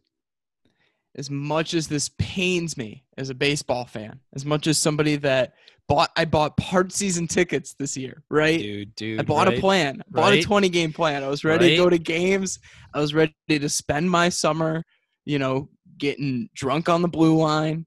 As 1.15 1.29
much 1.29 1.73
as 1.73 1.87
this 1.87 2.09
pains 2.17 2.77
me 2.77 3.03
as 3.17 3.29
a 3.29 3.35
baseball 3.35 3.85
fan, 3.85 4.19
as 4.33 4.45
much 4.45 4.67
as 4.67 4.77
somebody 4.77 5.15
that 5.17 5.53
bought, 5.89 6.09
I 6.15 6.23
bought 6.23 6.55
part 6.55 6.93
season 6.93 7.27
tickets 7.27 7.73
this 7.77 7.97
year, 7.97 8.23
right? 8.29 8.59
dude 8.59 8.95
dude 8.95 9.19
I 9.19 9.23
bought 9.23 9.47
a 9.49 9.59
plan. 9.59 10.01
I 10.01 10.11
bought 10.11 10.29
Right. 10.29 10.39
a 10.43 10.47
20 10.47 10.69
game 10.69 10.93
plan. 10.93 11.23
I 11.23 11.27
was 11.27 11.43
ready 11.43 11.65
Right. 11.65 11.69
to 11.71 11.75
go 11.77 11.89
to 11.89 11.97
games. 11.97 12.59
I 12.93 12.99
was 13.01 13.13
ready 13.13 13.33
to 13.49 13.67
spend 13.67 14.09
my 14.09 14.29
summer, 14.29 14.83
you 15.25 15.39
know, 15.39 15.69
getting 15.97 16.49
drunk 16.55 16.87
on 16.87 17.01
the 17.01 17.07
blue 17.09 17.35
line, 17.35 17.85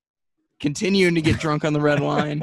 continuing 0.61 1.15
to 1.15 1.23
get 1.23 1.39
drunk 1.41 1.65
on 1.65 1.73
the 1.73 1.81
red 1.81 2.01
line, 2.01 2.43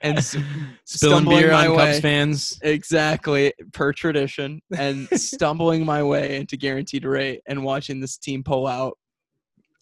and 0.00 0.24
spilling 0.86 1.24
beer 1.26 1.50
my 1.52 1.66
on 1.68 1.76
way. 1.76 1.86
cubs 1.92 2.00
fans 2.00 2.58
exactly 2.62 3.52
per 3.72 3.92
tradition, 3.92 4.60
and 4.76 5.08
stumbling 5.20 5.84
my 5.84 6.02
way 6.02 6.36
into 6.36 6.56
guaranteed 6.56 7.04
rate 7.04 7.40
and 7.46 7.62
watching 7.64 8.00
this 8.00 8.16
team 8.16 8.42
pull 8.42 8.66
out 8.66 8.96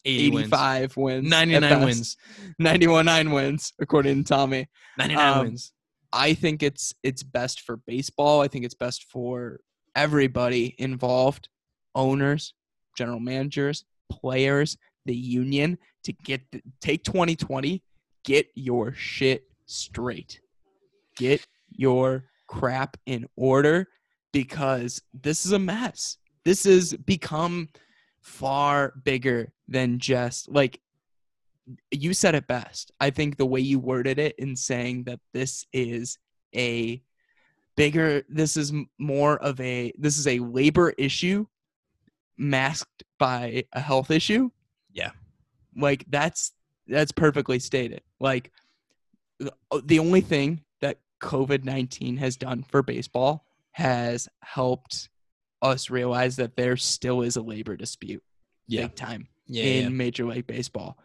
80 0.05 0.38
85 0.38 0.97
wins, 0.97 1.27
at 1.27 1.31
99 1.31 1.85
wins 1.85 2.17
91 2.59 3.05
nine 3.07 3.31
wins, 3.31 3.73
according 3.81 4.25
to 4.25 4.29
Tommy. 4.29 4.69
99 4.99 5.29
Um, 5.29 5.45
wins 5.47 5.73
I 6.12 6.35
think 6.35 6.62
it's 6.62 6.95
it's 7.03 7.23
best 7.23 7.62
for 7.62 7.79
baseball. 7.79 8.43
I 8.43 8.49
think 8.49 8.65
it's 8.65 8.75
best 8.75 9.05
for 9.05 9.61
everybody 9.97 10.75
involved, 10.79 11.49
owners, 11.95 12.55
general 12.97 13.21
managers, 13.21 13.85
players, 14.11 14.77
the 15.07 15.17
union 15.17 15.79
to 16.05 16.12
get 16.12 16.43
the, 16.53 16.62
take 16.81 17.05
2020, 17.05 17.83
get 18.25 18.47
your 18.55 18.93
shit 18.93 19.45
straight. 19.67 20.41
Get 21.17 21.47
your 21.71 22.25
crap 22.47 22.97
in 23.07 23.27
order 23.37 23.88
because 24.33 25.01
this 25.15 25.47
is 25.47 25.53
a 25.53 25.59
mess. 25.59 26.19
This 26.45 26.65
has 26.65 26.93
become 26.95 27.69
far 28.21 28.95
bigger 29.05 29.53
than 29.72 29.98
just 29.98 30.48
like 30.48 30.80
you 31.90 32.14
said 32.14 32.35
it 32.35 32.46
best. 32.46 32.92
I 33.00 33.11
think 33.11 33.37
the 33.37 33.46
way 33.46 33.61
you 33.61 33.78
worded 33.78 34.18
it 34.18 34.35
in 34.38 34.56
saying 34.56 35.04
that 35.04 35.20
this 35.32 35.64
is 35.72 36.18
a 36.54 37.02
bigger, 37.76 38.22
this 38.28 38.56
is 38.56 38.72
more 38.98 39.38
of 39.38 39.61
a, 39.61 39.92
this 39.98 40.18
is 40.18 40.26
a 40.26 40.40
labor 40.40 40.90
issue 40.98 41.46
masked 42.37 43.04
by 43.18 43.64
a 43.72 43.80
health 43.80 44.11
issue. 44.11 44.50
Yeah. 44.92 45.11
Like 45.76 46.04
that's, 46.08 46.52
that's 46.87 47.12
perfectly 47.12 47.58
stated. 47.58 48.02
Like 48.18 48.50
the, 49.38 49.52
oh, 49.70 49.80
the 49.80 50.00
only 50.00 50.20
thing 50.20 50.62
that 50.80 50.98
COVID 51.20 51.64
19 51.64 52.16
has 52.16 52.37
done 52.37 52.64
for 52.68 52.82
baseball 52.82 53.46
has 53.70 54.28
helped 54.40 55.08
us 55.62 55.90
realize 55.90 56.37
that 56.37 56.56
there 56.56 56.76
still 56.76 57.22
is 57.22 57.37
a 57.37 57.40
labor 57.40 57.76
dispute 57.76 58.22
yeah 58.66 58.82
big 58.82 58.94
time 58.96 59.28
yeah, 59.46 59.64
in 59.64 59.83
yeah. 59.85 59.88
Major 59.88 60.26
League 60.26 60.46
Baseball. 60.46 60.98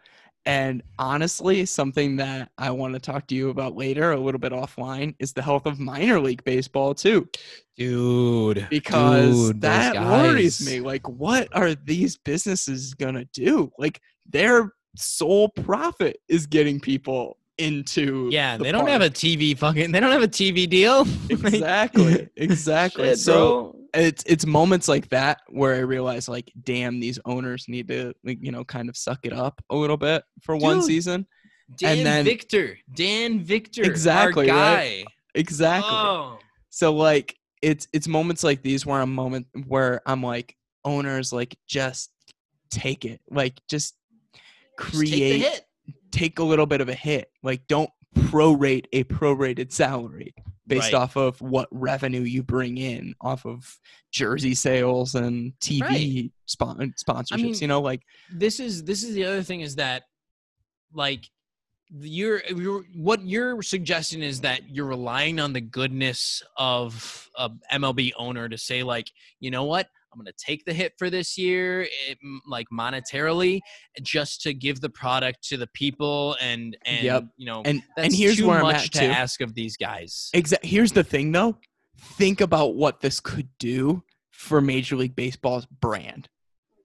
And 0.46 0.82
honestly, 0.98 1.66
something 1.66 2.16
that 2.16 2.50
I 2.56 2.70
want 2.70 2.94
to 2.94 3.00
talk 3.00 3.26
to 3.26 3.34
you 3.34 3.50
about 3.50 3.76
later, 3.76 4.12
a 4.12 4.20
little 4.20 4.38
bit 4.38 4.52
offline, 4.52 5.14
is 5.18 5.32
the 5.32 5.42
health 5.42 5.66
of 5.66 5.78
minor 5.78 6.20
league 6.20 6.42
baseball 6.44 6.94
too, 6.94 7.28
dude 7.76 8.66
because 8.70 9.48
dude, 9.48 9.60
that 9.60 9.94
worries 9.96 10.64
me. 10.64 10.80
Like, 10.80 11.06
what 11.08 11.48
are 11.54 11.74
these 11.74 12.16
businesses 12.16 12.94
gonna 12.94 13.26
do? 13.34 13.70
Like, 13.78 14.00
their 14.26 14.72
sole 14.96 15.50
profit 15.50 16.18
is 16.28 16.46
getting 16.46 16.80
people 16.80 17.37
into. 17.58 18.28
yeah 18.30 18.56
the 18.56 18.64
they 18.64 18.72
don't 18.72 18.88
have 18.88 19.02
a 19.02 19.10
tv 19.10 19.56
fucking 19.56 19.92
they 19.92 20.00
don't 20.00 20.12
have 20.12 20.22
a 20.22 20.28
tv 20.28 20.68
deal 20.68 21.02
exactly, 21.30 22.28
exactly. 22.36 23.08
shit, 23.08 23.18
so 23.18 23.72
bro. 23.92 24.02
it's 24.02 24.22
it's 24.26 24.46
moments 24.46 24.88
like 24.88 25.08
that 25.10 25.40
where 25.48 25.74
I 25.74 25.80
realize 25.80 26.28
like, 26.28 26.50
damn, 26.62 27.00
these 27.00 27.18
owners 27.24 27.66
need 27.68 27.88
to 27.88 28.14
like, 28.24 28.38
you 28.40 28.52
know 28.52 28.64
kind 28.64 28.88
of 28.88 28.96
suck 28.96 29.20
it 29.24 29.32
up 29.32 29.60
a 29.70 29.76
little 29.76 29.96
bit 29.96 30.22
for 30.42 30.56
one 30.56 30.82
season. 30.82 31.26
dan 31.76 32.02
then- 32.04 32.24
victor 32.24 32.78
dan 32.94 33.40
victor 33.40 33.82
Exactly, 33.82 34.50
our 34.50 34.56
right? 34.56 35.04
Exactly. 35.34 35.90
oh 35.92 36.38
So 36.70 36.94
like 36.94 37.36
it's 37.60 37.88
it's 37.92 38.06
moments 38.08 38.44
like 38.44 38.62
these 38.62 38.86
where 38.86 39.00
I'm 39.00 39.14
moment 39.14 39.46
where 39.66 40.00
I'm 40.06 40.22
like 40.22 40.54
owners 40.84 41.32
like 41.32 41.56
just 41.66 42.10
take 42.70 43.04
it. 43.04 43.20
Like 43.30 43.58
just 43.68 43.94
just 44.80 44.92
take 44.92 45.00
the 45.00 45.06
create 45.08 45.40
hit. 45.40 45.64
Take 46.10 46.38
a 46.38 46.44
little 46.44 46.66
bit 46.66 46.80
of 46.80 46.88
a 46.88 46.94
hit. 46.94 47.30
Like 47.42 47.66
don't 47.68 47.90
prorate 48.16 48.86
a 48.92 49.04
prorated 49.04 49.72
salary 49.72 50.34
based 50.66 50.92
Right. 50.92 50.94
off 51.02 51.16
of 51.16 51.40
what 51.40 51.68
revenue 51.70 52.20
you 52.22 52.42
bring 52.42 52.76
in 52.78 53.14
off 53.20 53.46
of 53.46 53.78
jersey 54.10 54.54
sales 54.54 55.14
and 55.14 55.52
TV 55.60 56.30
spon- 56.46 56.94
sponsorships. 57.02 57.36
mean, 57.42 57.54
you 57.54 57.66
know, 57.68 57.80
like 57.80 58.02
this 58.32 58.60
is 58.60 58.84
this 58.84 59.02
is 59.02 59.14
the 59.14 59.24
other 59.24 59.42
thing 59.42 59.60
is 59.62 59.76
that 59.76 60.04
like 60.92 61.28
you're, 61.90 62.42
you're 62.54 62.84
what 62.94 63.24
you're 63.24 63.62
suggesting 63.62 64.22
is 64.22 64.42
that 64.42 64.68
you're 64.68 64.84
relying 64.86 65.40
on 65.40 65.54
the 65.54 65.60
goodness 65.60 66.42
of 66.58 67.30
a 67.36 67.50
MLB 67.72 68.12
owner 68.18 68.46
to 68.48 68.58
say 68.58 68.82
like, 68.82 69.10
you 69.40 69.50
know 69.50 69.64
what, 69.64 69.88
I'm 70.12 70.18
going 70.18 70.26
to 70.26 70.32
take 70.44 70.64
the 70.64 70.72
hit 70.72 70.94
for 70.98 71.10
this 71.10 71.36
year, 71.36 71.82
it, 71.82 72.18
like 72.46 72.66
monetarily, 72.72 73.60
just 74.02 74.40
to 74.42 74.54
give 74.54 74.80
the 74.80 74.88
product 74.88 75.46
to 75.48 75.56
the 75.56 75.66
people 75.68 76.36
and 76.40 76.76
and 76.84 77.04
Yep. 77.04 77.24
you 77.36 77.46
know 77.46 77.62
And 77.64 77.82
that's 77.96 78.06
and 78.06 78.14
here's 78.14 78.36
too 78.38 78.48
where 78.48 78.62
I'm 78.64 78.74
at 78.74 78.82
to 78.82 78.88
too. 79.00 79.04
ask 79.04 79.40
of 79.40 79.54
these 79.54 79.76
guys. 79.76 80.30
Exact. 80.32 80.64
Here's 80.64 80.92
the 80.92 81.04
thing, 81.04 81.32
though. 81.32 81.58
Think 81.98 82.40
about 82.40 82.74
what 82.76 83.00
this 83.00 83.20
could 83.20 83.48
do 83.58 84.02
for 84.30 84.60
Major 84.60 84.96
League 84.96 85.16
Baseball's 85.16 85.66
brand. 85.66 86.28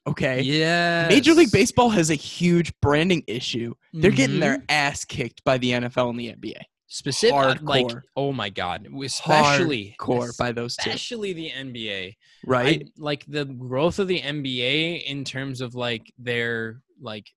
Okay. 0.05 0.41
Yeah, 0.41 1.07
Major 1.07 1.33
League 1.33 1.51
Baseball 1.51 1.89
has 1.89 2.09
a 2.09 2.15
huge 2.15 2.73
branding 2.81 3.23
issue. 3.27 3.73
They're 3.93 4.12
getting 4.12 4.33
Mm-hmm. 4.36 4.39
their 4.41 4.63
ass 4.67 5.05
kicked 5.05 5.43
by 5.45 5.57
the 5.59 5.71
NFL 5.71 6.09
and 6.09 6.19
the 6.19 6.33
NBA. 6.33 6.59
Specific 6.93 7.62
like 7.63 7.88
oh 8.15 8.32
my 8.32 8.49
god, 8.49 8.88
especially 9.03 9.95
Core 9.97 10.32
by 10.38 10.51
those 10.51 10.75
two, 10.75 10.89
especially 10.89 11.34
the 11.34 11.49
NBA. 11.49 12.15
right? 12.45 12.84
I, 12.86 12.91
like 12.97 13.25
the 13.27 13.45
growth 13.45 13.97
of 13.99 14.08
the 14.08 14.21
NBA 14.21 15.03
in 15.06 15.23
terms 15.23 15.60
of 15.62 15.73
like 15.73 16.13
their 16.19 16.82
like 17.01 17.27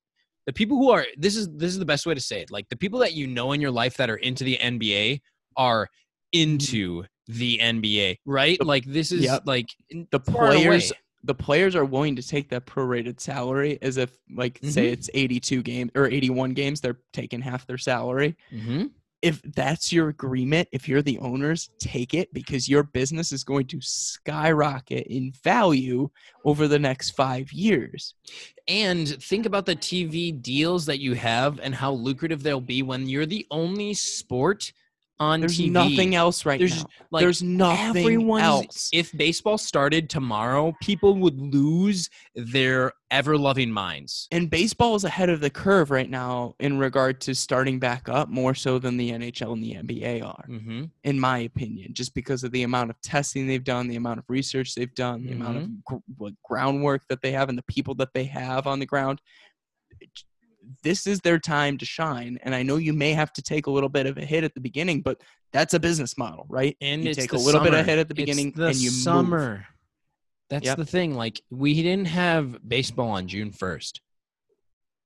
the 0.46 0.52
people 0.52 0.76
who 0.76 0.90
are 0.90 1.06
this 1.16 1.36
is 1.36 1.48
this 1.56 1.70
is 1.70 1.78
the 1.78 1.86
best 1.86 2.04
way 2.06 2.14
to 2.14 2.20
say 2.20 2.40
it. 2.42 2.50
Like 2.50 2.68
the 2.68 2.76
people 2.76 2.98
that 3.00 3.14
you 3.14 3.26
know 3.26 3.52
in 3.52 3.60
your 3.60 3.70
life 3.70 3.96
that 3.96 4.10
are 4.10 4.16
into 4.16 4.44
the 4.44 4.58
NBA 4.58 5.20
are 5.56 5.88
into 6.32 7.04
the 7.26 7.58
NBA, 7.58 8.18
right? 8.26 8.58
The- 8.58 8.64
like 8.64 8.84
this 8.84 9.10
is 9.10 9.22
yep. 9.22 9.42
like 9.46 9.68
the 9.90 10.20
away. 10.28 10.34
players 10.34 10.92
the 11.24 11.34
players 11.34 11.74
are 11.74 11.84
willing 11.84 12.14
to 12.14 12.22
take 12.22 12.50
that 12.50 12.66
prorated 12.66 13.18
salary 13.18 13.78
as 13.82 13.96
if 13.96 14.16
like 14.36 14.60
say 14.62 14.88
Mhm. 14.90 14.92
it's 14.92 15.10
82 15.12 15.62
games 15.62 15.90
or 15.96 16.06
81 16.06 16.52
games 16.52 16.80
they're 16.80 17.00
taking 17.12 17.40
half 17.40 17.66
their 17.66 17.78
salary 17.78 18.36
Mhm. 18.52 18.90
If 19.22 19.40
that's 19.54 19.92
your 19.92 20.08
agreement 20.08 20.68
if 20.72 20.88
you're 20.88 21.02
the 21.02 21.18
owners 21.18 21.70
take 21.78 22.14
it 22.14 22.32
because 22.32 22.68
your 22.68 22.82
business 22.82 23.32
is 23.32 23.44
going 23.44 23.66
to 23.66 23.80
skyrocket 23.80 25.06
in 25.06 25.32
value 25.42 26.08
over 26.44 26.68
the 26.68 26.78
next 26.78 27.10
5 27.10 27.52
years. 27.52 28.14
And 28.68 29.08
think 29.22 29.46
about 29.46 29.66
the 29.66 29.76
TV 29.76 30.40
deals 30.42 30.86
that 30.86 31.00
you 31.00 31.14
have 31.14 31.60
and 31.60 31.74
how 31.74 31.92
lucrative 31.92 32.42
they'll 32.42 32.60
be 32.60 32.82
when 32.82 33.08
you're 33.08 33.26
the 33.26 33.46
only 33.50 33.94
sport 33.94 34.72
on 35.18 35.40
there's 35.40 35.58
TV. 35.58 35.70
nothing 35.70 36.14
else 36.14 36.44
right 36.44 36.58
There's, 36.58 36.82
now 36.82 36.90
like, 37.10 37.22
there's 37.22 37.42
nothing 37.42 37.96
everyone's 37.96 38.42
else 38.42 38.90
if 38.92 39.12
baseball 39.12 39.58
started 39.58 40.10
tomorrow 40.10 40.74
people 40.82 41.14
would 41.16 41.40
lose 41.40 42.10
their 42.34 42.92
ever 43.10 43.38
loving 43.38 43.70
minds 43.70 44.28
and 44.32 44.50
baseball 44.50 44.94
is 44.94 45.04
ahead 45.04 45.30
of 45.30 45.40
the 45.40 45.50
curve 45.50 45.90
right 45.90 46.10
now 46.10 46.54
in 46.58 46.78
regard 46.78 47.20
to 47.22 47.34
starting 47.34 47.78
back 47.78 48.08
up 48.08 48.28
more 48.28 48.54
so 48.54 48.78
than 48.78 48.96
the 48.96 49.10
NHL 49.10 49.52
and 49.52 49.62
the 49.62 49.74
NBA 49.74 50.24
are 50.24 50.44
mm-hmm. 50.48 50.84
in 51.04 51.20
my 51.20 51.38
opinion, 51.38 51.94
just 51.94 52.14
because 52.14 52.44
of 52.44 52.52
the 52.52 52.62
amount 52.62 52.90
of 52.90 53.00
testing 53.00 53.46
they've 53.46 53.64
done, 53.64 53.88
the 53.88 53.96
amount 53.96 54.18
of 54.18 54.24
research 54.28 54.74
they've 54.74 54.94
done, 54.94 55.24
the 55.24 55.32
amount 55.32 55.56
of 55.58 55.84
gr- 55.84 56.28
groundwork 56.44 57.02
that 57.08 57.22
they 57.22 57.32
have, 57.32 57.48
and 57.48 57.58
the 57.58 57.64
people 57.64 57.94
that 57.94 58.12
they 58.14 58.24
have 58.24 58.66
on 58.66 58.78
the 58.78 58.86
ground. 58.86 59.20
This 60.82 61.06
is 61.06 61.20
their 61.20 61.38
time 61.38 61.78
to 61.78 61.84
shine, 61.84 62.38
and 62.42 62.54
I 62.54 62.62
know 62.62 62.76
you 62.76 62.92
may 62.92 63.12
have 63.12 63.32
to 63.34 63.42
take 63.42 63.66
a 63.66 63.70
little 63.70 63.88
bit 63.88 64.06
of 64.06 64.18
a 64.18 64.24
hit 64.24 64.44
at 64.44 64.54
the 64.54 64.60
beginning, 64.60 65.00
but 65.02 65.20
that's 65.52 65.74
a 65.74 65.80
business 65.80 66.16
model, 66.18 66.46
right? 66.48 66.76
and 66.80 67.04
you 67.04 67.14
take 67.14 67.32
a 67.32 67.36
little 67.36 67.60
bit 67.60 67.68
summer. 67.68 67.78
of 67.80 67.86
hit 67.86 67.98
at 67.98 68.08
the 68.08 68.14
beginning, 68.14 68.52
the 68.56 68.66
and 68.66 68.76
you 68.76 68.90
move. 68.90 68.98
summer 69.00 69.66
that's 70.48 70.64
Yep. 70.66 70.76
the 70.76 70.84
thing 70.86 71.14
like 71.14 71.40
we 71.50 71.74
didn't 71.82 72.06
have 72.06 72.56
baseball 72.68 73.10
on 73.10 73.26
june 73.26 73.50
1st 73.50 73.98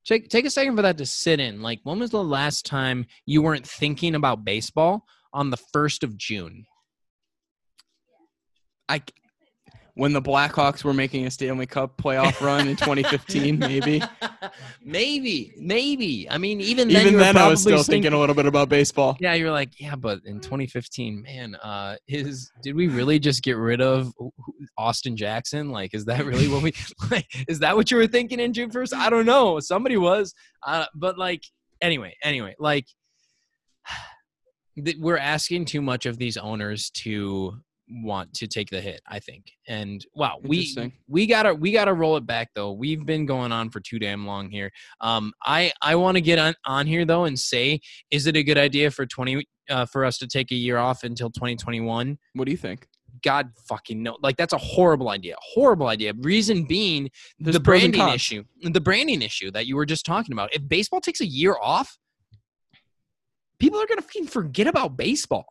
take, 0.06 0.28
take 0.28 0.44
a 0.44 0.50
second 0.50 0.76
for 0.76 0.82
that 0.82 0.98
to 0.98 1.06
sit 1.06 1.40
in 1.40 1.62
like 1.62 1.80
when 1.84 1.98
was 1.98 2.10
the 2.10 2.22
last 2.22 2.66
time 2.66 3.06
you 3.24 3.40
weren't 3.40 3.66
thinking 3.66 4.14
about 4.14 4.44
baseball 4.44 5.06
on 5.32 5.48
the 5.50 5.56
1st 5.74 6.02
of 6.02 6.16
june 6.18 6.66
I 8.88 9.02
when 10.00 10.14
the 10.14 10.22
Blackhawks 10.22 10.82
were 10.82 10.94
making 10.94 11.26
a 11.26 11.30
Stanley 11.30 11.66
Cup 11.66 11.98
playoff 11.98 12.40
run 12.40 12.68
in 12.68 12.74
2015, 12.74 13.58
maybe. 13.58 14.02
maybe 14.82 15.52
maybe 15.58 16.26
i 16.30 16.38
mean 16.38 16.58
even 16.58 16.88
then 16.88 17.06
Even 17.06 17.18
then, 17.18 17.36
I 17.36 17.46
was 17.48 17.60
still 17.60 17.82
thinking 17.82 18.14
a 18.14 18.18
little 18.18 18.34
bit 18.34 18.46
about 18.46 18.70
baseball. 18.70 19.18
Yeah, 19.20 19.34
you're 19.34 19.50
like, 19.50 19.78
yeah, 19.78 19.96
but 19.96 20.20
in 20.24 20.40
2015, 20.40 21.20
man, 21.20 21.54
uh, 21.56 21.96
his 22.06 22.50
did 22.62 22.74
we 22.76 22.88
really 22.88 23.18
just 23.18 23.42
get 23.42 23.58
rid 23.58 23.82
of 23.82 24.14
Austin 24.78 25.18
Jackson? 25.18 25.70
Like, 25.70 25.92
is 25.92 26.06
that 26.06 26.24
really 26.24 26.48
what 26.48 26.62
we 26.62 26.72
like? 27.10 27.26
Is 27.46 27.58
that 27.58 27.76
what 27.76 27.90
you 27.90 27.98
were 27.98 28.06
thinking 28.06 28.40
in 28.40 28.54
June 28.54 28.70
1st? 28.70 28.94
I 28.94 29.10
don't 29.10 29.26
know. 29.26 29.60
Somebody 29.60 29.98
was, 29.98 30.32
uh, 30.66 30.86
but 30.94 31.18
like, 31.18 31.42
anyway, 31.82 32.16
anyway, 32.24 32.56
like, 32.58 32.86
th- 34.82 34.96
we're 34.98 35.18
asking 35.18 35.66
too 35.66 35.82
much 35.82 36.06
of 36.06 36.16
these 36.16 36.38
owners 36.38 36.88
to 37.02 37.60
want 37.90 38.32
to 38.34 38.46
take 38.46 38.70
the 38.70 38.80
hit 38.80 39.00
i 39.08 39.18
think 39.18 39.52
and 39.68 40.06
wow 40.14 40.38
we 40.42 40.74
we 41.08 41.26
gotta 41.26 41.54
we 41.54 41.72
gotta 41.72 41.92
roll 41.92 42.16
it 42.16 42.26
back 42.26 42.50
though. 42.54 42.72
We've 42.72 43.04
been 43.04 43.26
going 43.26 43.52
on 43.52 43.70
for 43.70 43.80
too 43.80 43.98
damn 43.98 44.26
long 44.26 44.50
here. 44.50 44.70
Um 45.00 45.32
i 45.44 45.72
i 45.82 45.94
want 45.94 46.16
to 46.16 46.20
get 46.20 46.38
on 46.38 46.54
on 46.66 46.86
here 46.86 47.04
though 47.04 47.24
and 47.24 47.38
say 47.38 47.80
is 48.10 48.26
it 48.26 48.36
a 48.36 48.42
good 48.42 48.58
idea 48.58 48.90
for 48.90 49.06
20 49.06 49.44
uh, 49.68 49.86
for 49.86 50.04
us 50.04 50.18
to 50.18 50.26
take 50.26 50.50
a 50.50 50.54
year 50.54 50.78
off 50.78 51.04
until 51.04 51.30
2021 51.30 52.18
What 52.34 52.44
do 52.44 52.50
you 52.50 52.56
think? 52.56 52.86
god 53.22 53.50
fucking 53.68 54.02
no 54.02 54.16
like 54.22 54.36
that's 54.36 54.52
a 54.52 54.58
horrible 54.58 55.10
idea 55.10 55.34
horrible 55.40 55.88
idea. 55.88 56.12
Reason 56.20 56.64
being 56.64 57.10
There's 57.38 57.54
the 57.54 57.60
branding 57.60 58.08
issue 58.08 58.44
the 58.62 58.80
branding 58.80 59.22
issue 59.22 59.50
that 59.50 59.66
you 59.66 59.76
were 59.76 59.86
just 59.86 60.06
talking 60.06 60.32
about 60.32 60.54
if 60.54 60.66
baseball 60.68 61.00
takes 61.00 61.20
a 61.20 61.26
year 61.26 61.56
off 61.60 61.98
people 63.58 63.80
are 63.80 63.86
gonna 63.86 64.02
fucking 64.02 64.26
forget 64.26 64.66
about 64.66 64.96
baseball 64.96 65.46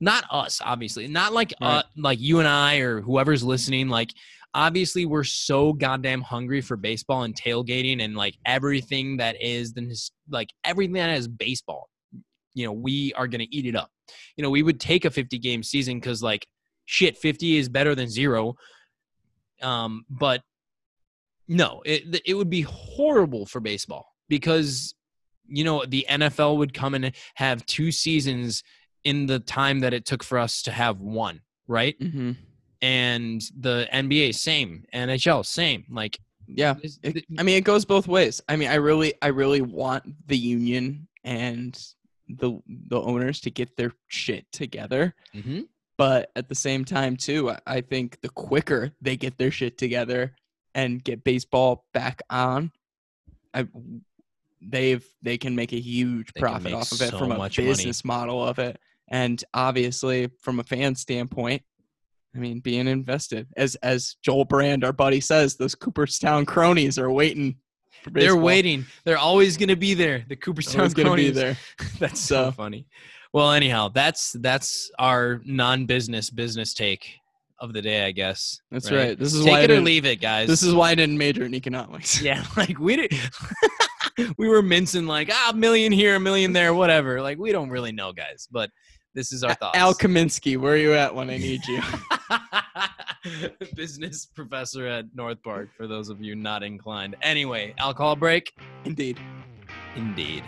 not 0.00 0.24
us 0.30 0.60
obviously 0.64 1.08
not 1.08 1.32
like 1.32 1.54
uh 1.62 1.82
like 1.96 2.20
you 2.20 2.38
and 2.38 2.46
i 2.48 2.76
or 2.76 3.00
whoever's 3.00 3.42
listening 3.42 3.88
like 3.88 4.10
obviously 4.56 5.04
we're 5.04 5.22
so 5.22 5.74
goddamn 5.74 6.22
hungry 6.22 6.62
for 6.62 6.78
baseball 6.78 7.24
and 7.24 7.34
tailgating 7.34 8.02
and 8.02 8.16
like 8.16 8.38
everything 8.46 9.18
that 9.18 9.36
is 9.38 9.74
then 9.74 9.92
like 10.30 10.48
everything 10.64 10.94
that 10.94 11.10
is 11.10 11.28
baseball. 11.28 11.90
You 12.54 12.66
know 12.66 12.72
we 12.72 13.12
are 13.12 13.28
gonna 13.28 13.46
eat 13.50 13.66
it 13.66 13.76
up. 13.76 13.90
You 14.36 14.42
know 14.42 14.50
we 14.50 14.62
would 14.62 14.80
take 14.80 15.04
a 15.04 15.10
50 15.10 15.38
game 15.38 15.62
season 15.62 16.00
because 16.00 16.22
like 16.22 16.46
shit 16.86 17.18
50 17.18 17.58
is 17.58 17.68
better 17.68 17.94
than 17.94 18.08
zero. 18.08 18.56
Um 19.60 20.06
but 20.08 20.40
no 21.48 21.82
it 21.84 22.22
it 22.24 22.34
would 22.34 22.50
be 22.50 22.62
horrible 22.62 23.44
for 23.44 23.60
baseball 23.60 24.06
because 24.30 24.94
you 25.46 25.64
know 25.64 25.84
the 25.84 26.06
NFL 26.08 26.56
would 26.56 26.72
come 26.72 26.94
and 26.94 27.12
have 27.34 27.64
two 27.66 27.92
seasons 27.92 28.62
in 29.06 29.26
the 29.26 29.38
time 29.38 29.80
that 29.80 29.94
it 29.94 30.04
took 30.04 30.22
for 30.24 30.36
us 30.38 30.62
to 30.62 30.70
have 30.70 31.00
one 31.00 31.40
right 31.68 31.98
Mm-hmm. 32.00 32.32
and 32.82 33.40
the 33.58 33.88
NBA 33.92 34.34
same 34.34 34.84
NHL 34.94 35.44
same 35.46 35.84
like 35.90 36.18
Yeah. 36.48 36.74
It, 37.02 37.24
I 37.38 37.42
mean, 37.42 37.56
it 37.56 37.64
goes 37.64 37.84
both 37.84 38.06
ways. 38.06 38.40
I 38.48 38.54
mean, 38.56 38.68
I 38.68 38.76
really, 38.76 39.14
I 39.22 39.28
really 39.28 39.62
want 39.62 40.02
the 40.28 40.36
union 40.38 41.08
and 41.24 41.72
the 42.28 42.50
the 42.90 43.00
owners 43.00 43.40
to 43.42 43.50
get 43.50 43.76
their 43.76 43.92
shit 44.08 44.44
together. 44.52 45.14
Mhm. 45.34 45.66
But 45.98 46.30
at 46.36 46.48
the 46.48 46.54
same 46.54 46.84
time, 46.84 47.16
too, 47.16 47.50
I- 47.66 47.80
think 47.80 48.20
the 48.20 48.28
quicker 48.28 48.92
they 49.00 49.16
get 49.16 49.38
their 49.38 49.50
shit 49.50 49.78
together 49.78 50.34
and 50.74 51.02
get 51.02 51.24
baseball 51.24 51.86
back 51.94 52.20
on, 52.30 52.70
I 53.54 53.66
they've 54.60 55.04
they 55.22 55.38
can 55.38 55.54
make 55.54 55.72
a 55.72 55.80
huge 55.80 56.32
They 56.34 56.40
profit 56.40 56.72
off 56.72 56.92
of 56.92 57.00
it 57.02 57.10
so 57.10 57.18
from 57.18 57.32
a 57.32 57.38
much 57.38 57.58
money. 57.58 57.68
business 57.70 58.04
model 58.04 58.44
of 58.44 58.58
it, 58.58 58.78
and 59.08 59.42
obviously 59.54 60.30
from 60.40 60.60
a 60.60 60.64
fan 60.64 60.94
standpoint. 60.94 61.62
I 62.34 62.38
mean, 62.38 62.60
being 62.60 62.86
invested, 62.86 63.46
as 63.56 63.76
as 63.76 64.16
Joel 64.22 64.44
Brand, 64.44 64.84
our 64.84 64.92
buddy, 64.92 65.20
says, 65.20 65.56
those 65.56 65.74
Cooperstown 65.74 66.44
cronies 66.44 66.98
are 66.98 67.10
waiting. 67.10 67.56
For 68.02 68.10
they're 68.10 68.36
waiting 68.36 68.84
they're 69.04 69.18
always 69.18 69.56
going 69.56 69.70
to 69.70 69.74
be 69.74 69.92
there 69.94 70.24
the 70.28 70.36
Cooperstown 70.36 70.88
going 70.90 71.08
to 71.08 71.16
be 71.16 71.30
there. 71.30 71.56
that's 71.98 72.20
so 72.20 72.44
So- 72.44 72.50
funny 72.52 72.86
well 73.32 73.50
anyhow 73.50 73.88
that's 73.88 74.32
that's 74.40 74.90
our 74.98 75.40
non-business 75.44 76.30
business 76.30 76.72
take 76.72 77.08
of 77.58 77.72
the 77.72 77.82
day 77.82 78.04
i 78.06 78.12
guess 78.12 78.60
That's 78.70 78.92
Right. 78.92 78.98
right. 79.08 79.18
This 79.18 79.34
is 79.34 79.42
take 79.44 79.50
why 79.50 79.60
I 79.60 79.62
it 79.62 79.70
or 79.72 79.80
leave 79.80 80.04
it 80.04 80.20
guys 80.20 80.46
This 80.46 80.62
is 80.62 80.72
why 80.72 80.90
I 80.90 80.94
didn't 80.94 81.18
major 81.18 81.44
in 81.44 81.54
economics. 81.54 82.20
Yeah, 82.28 82.44
like 82.56 82.78
we 82.78 82.94
did. 82.96 83.12
we 84.38 84.48
were 84.48 84.62
mincing 84.62 85.06
like 85.06 85.30
ah, 85.32 85.50
a 85.52 85.56
million 85.56 85.90
here, 85.90 86.14
a 86.16 86.20
million 86.20 86.52
there, 86.52 86.74
whatever. 86.74 87.20
Like 87.22 87.38
we 87.38 87.50
don't 87.50 87.70
really 87.70 87.92
know, 87.92 88.12
guys. 88.12 88.46
But 88.50 88.70
this 89.16 89.32
is 89.32 89.42
our 89.42 89.54
thoughts. 89.54 89.78
Al 89.78 89.94
Kaminsky, 89.94 90.58
where 90.58 90.74
are 90.74 90.76
you 90.76 90.92
at 90.92 91.12
when 91.14 91.30
I 91.30 91.38
need 91.38 91.62
you? 91.66 91.82
Business 93.74 94.26
professor 94.26 94.86
at 94.86 95.06
North 95.14 95.42
Park. 95.42 95.70
For 95.74 95.86
those 95.86 96.10
of 96.10 96.20
you 96.20 96.36
not 96.36 96.62
inclined. 96.62 97.16
Anyway, 97.22 97.74
alcohol 97.78 98.14
break. 98.14 98.52
Indeed. 98.84 99.18
Indeed. 99.96 100.44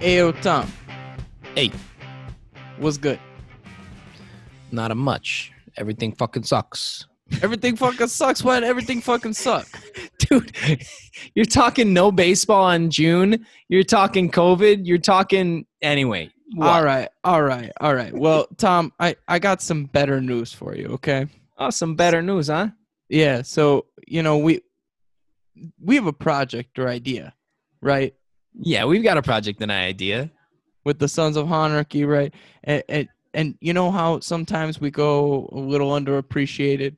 Ayo, 0.00 0.38
Tom. 0.42 0.70
Hey. 1.54 1.72
What's 2.76 2.98
good? 2.98 3.18
Not 4.70 4.90
a 4.90 4.94
much. 4.94 5.50
everything 5.78 6.12
fucking 6.12 6.42
sucks. 6.42 7.07
Everything 7.42 7.76
fucking 7.76 8.08
sucks 8.08 8.42
when 8.42 8.64
everything 8.64 9.00
fucking 9.00 9.34
suck. 9.34 9.66
Dude, 10.18 10.56
you're 11.34 11.44
talking 11.44 11.92
no 11.92 12.10
baseball 12.10 12.70
in 12.70 12.90
June. 12.90 13.46
You're 13.68 13.82
talking 13.82 14.30
COVID. 14.30 14.86
You're 14.86 14.98
talking 14.98 15.66
anyway. 15.82 16.30
what? 16.54 16.66
All 16.68 16.82
right, 16.84 17.08
all 17.24 17.42
right, 17.42 17.70
all 17.80 17.94
right. 17.94 18.12
Well, 18.14 18.46
Tom, 18.56 18.92
I 18.98 19.16
I 19.26 19.38
got 19.38 19.62
some 19.62 19.84
better 19.84 20.20
news 20.20 20.52
for 20.52 20.74
you. 20.74 20.86
Okay. 20.88 21.26
Oh, 21.58 21.70
some 21.70 21.94
better 21.94 22.22
news, 22.22 22.48
huh? 22.48 22.68
Yeah. 23.08 23.42
So 23.42 23.86
you 24.06 24.22
know 24.22 24.38
we 24.38 24.62
we 25.80 25.96
have 25.96 26.06
a 26.06 26.12
project 26.12 26.78
or 26.78 26.88
idea, 26.88 27.34
right? 27.80 28.14
Yeah, 28.60 28.84
we've 28.86 29.02
got 29.02 29.16
a 29.18 29.22
project 29.22 29.60
and 29.60 29.70
an 29.70 29.80
idea. 29.82 30.30
With 30.84 30.98
the 30.98 31.08
Sons 31.08 31.36
of 31.36 31.46
Honarchy, 31.48 32.06
right? 32.06 32.32
And, 32.64 32.82
and 32.88 33.08
and 33.34 33.58
you 33.60 33.72
know 33.72 33.90
how 33.90 34.20
sometimes 34.20 34.80
we 34.80 34.90
go 34.90 35.48
a 35.52 35.58
little 35.58 35.90
underappreciated. 35.90 36.96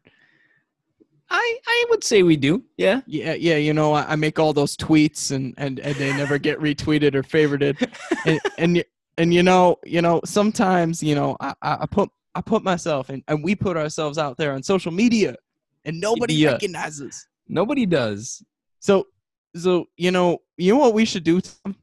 I 1.30 1.58
I 1.66 1.84
would 1.90 2.02
say 2.04 2.22
we 2.22 2.36
do. 2.36 2.62
Yeah. 2.76 3.02
Yeah, 3.06 3.34
yeah. 3.34 3.56
You 3.56 3.72
know, 3.72 3.92
I, 3.92 4.12
I 4.12 4.16
make 4.16 4.38
all 4.38 4.52
those 4.52 4.76
tweets 4.76 5.30
and 5.30 5.54
and 5.56 5.78
and 5.80 5.94
they 5.96 6.12
never 6.16 6.38
get 6.38 6.58
retweeted 6.58 7.14
or 7.14 7.22
favorited. 7.22 7.88
and 8.26 8.40
and 8.58 8.84
and 9.18 9.32
you 9.34 9.42
know, 9.42 9.76
you 9.84 10.02
know, 10.02 10.20
sometimes 10.24 11.02
you 11.02 11.14
know, 11.14 11.36
I 11.40 11.54
I 11.62 11.86
put 11.86 12.10
I 12.34 12.40
put 12.40 12.62
myself 12.64 13.08
and 13.10 13.22
and 13.28 13.44
we 13.44 13.54
put 13.54 13.76
ourselves 13.76 14.18
out 14.18 14.36
there 14.38 14.52
on 14.52 14.62
social 14.62 14.92
media, 14.92 15.36
and 15.84 16.00
nobody 16.00 16.34
Yeah. 16.34 16.52
recognizes. 16.52 17.26
Nobody 17.48 17.86
does. 17.86 18.42
So 18.80 19.06
so 19.56 19.86
you 19.96 20.10
know, 20.10 20.38
you 20.56 20.72
know 20.74 20.80
what 20.80 20.94
we 20.94 21.04
should 21.04 21.24
do 21.24 21.40
Tom? 21.40 21.76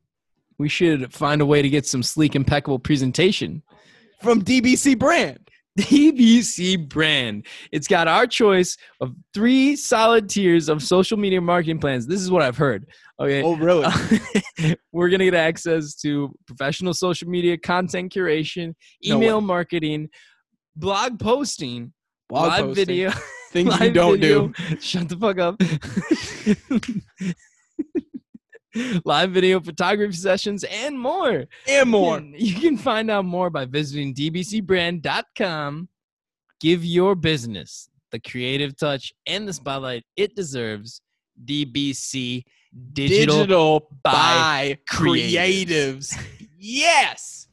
We 0.58 0.68
should 0.70 1.14
find 1.14 1.40
a 1.42 1.46
way 1.46 1.62
to 1.62 1.70
get 1.70 1.86
some 1.86 2.02
sleek, 2.04 2.36
impeccable 2.36 2.80
presentation. 2.80 3.62
from 4.24 4.44
DBC 4.44 4.98
brand. 4.98 5.47
DBC 5.82 6.90
brand. 6.90 7.46
It's 7.72 7.88
got 7.88 8.08
our 8.08 8.26
choice 8.26 8.78
of 9.00 9.14
three 9.34 9.76
solid 9.76 10.28
tiers 10.30 10.70
of 10.70 10.82
social 10.82 11.18
media 11.18 11.40
marketing 11.40 11.80
plans. 11.80 12.08
This 12.08 12.20
is 12.22 12.32
what 12.32 12.42
I've 12.42 12.58
heard. 12.58 12.88
Okay. 13.20 13.44
Oh, 13.44 13.56
really? 13.56 13.88
We're 14.92 15.10
going 15.10 15.20
to 15.20 15.26
get 15.26 15.36
access 15.36 15.96
to 16.02 16.34
professional 16.48 16.94
social 16.94 17.28
media 17.30 17.58
content 17.58 18.12
curation, 18.14 18.74
email 19.06 19.40
way. 19.40 19.46
marketing, 19.46 20.10
blog 20.76 21.20
posting, 21.20 21.94
Blog 22.30 22.48
live 22.50 22.66
posting. 22.66 22.86
video. 22.86 23.12
Things 23.52 23.80
you 23.80 23.92
don't 23.92 24.20
video. 24.20 24.48
do. 24.50 24.80
Shut 24.80 25.08
the 25.10 25.16
fuck 25.18 25.38
up. 25.40 25.62
Live 29.06 29.32
video 29.32 29.60
photography 29.60 30.14
sessions 30.16 30.64
and 30.66 31.00
more. 31.00 31.46
And 31.68 31.90
more. 31.90 32.20
You 32.20 32.32
can- 32.32 32.36
You 32.46 32.54
can 32.56 32.78
find 32.78 33.10
out 33.12 33.26
more 33.26 33.50
by 33.50 33.66
visiting 33.66 34.14
dbcbrand.com. 34.14 35.90
Give 36.60 36.84
your 36.86 37.16
business 37.16 37.90
the 38.12 38.20
creative 38.20 38.76
touch 38.78 39.14
and 39.26 39.48
the 39.48 39.54
spotlight 39.54 40.04
it 40.16 40.36
deserves. 40.36 41.02
DBC 41.46 42.44
Digital. 42.94 43.36
Digital, 43.38 43.88
by 44.04 44.12
by 44.12 44.78
creatives. 44.90 46.14
creatives. 46.14 46.18
yes. 46.58 47.48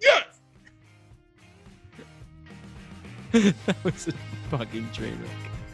Yes. 0.00 0.24
that 3.66 3.84
was 3.84 4.08
a 4.08 4.12
fucking 4.50 4.88
train 4.92 5.18
wreck. 5.20 5.30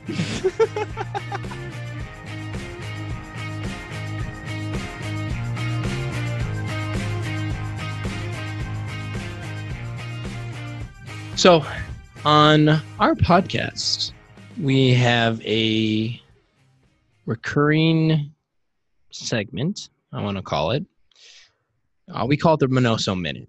So, 11.40 11.64
on 12.26 12.68
our 12.68 13.14
podcast, 13.14 14.12
we 14.60 14.92
have 14.92 15.40
a 15.46 16.20
recurring 17.24 18.34
segment, 19.10 19.88
I 20.12 20.22
want 20.22 20.36
to 20.36 20.42
call 20.42 20.72
it. 20.72 20.84
Uh, 22.12 22.26
we 22.28 22.36
call 22.36 22.56
it 22.56 22.60
the 22.60 22.66
Minoso 22.66 23.18
Minute. 23.18 23.48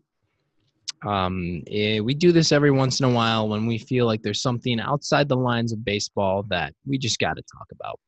Um, 1.05 1.63
eh, 1.67 1.99
we 1.99 2.13
do 2.13 2.31
this 2.31 2.53
every 2.53 2.71
once 2.71 3.01
in 3.01 3.07
a 3.07 3.11
while 3.11 3.49
when 3.49 3.65
we 3.65 3.77
feel 3.77 4.05
like 4.05 4.21
there's 4.21 4.41
something 4.41 4.79
outside 4.79 5.27
the 5.27 5.35
lines 5.35 5.73
of 5.73 5.83
baseball 5.83 6.43
that 6.43 6.73
we 6.87 6.97
just 6.97 7.19
got 7.19 7.35
to 7.35 7.43
talk 7.43 7.67
about. 7.73 7.99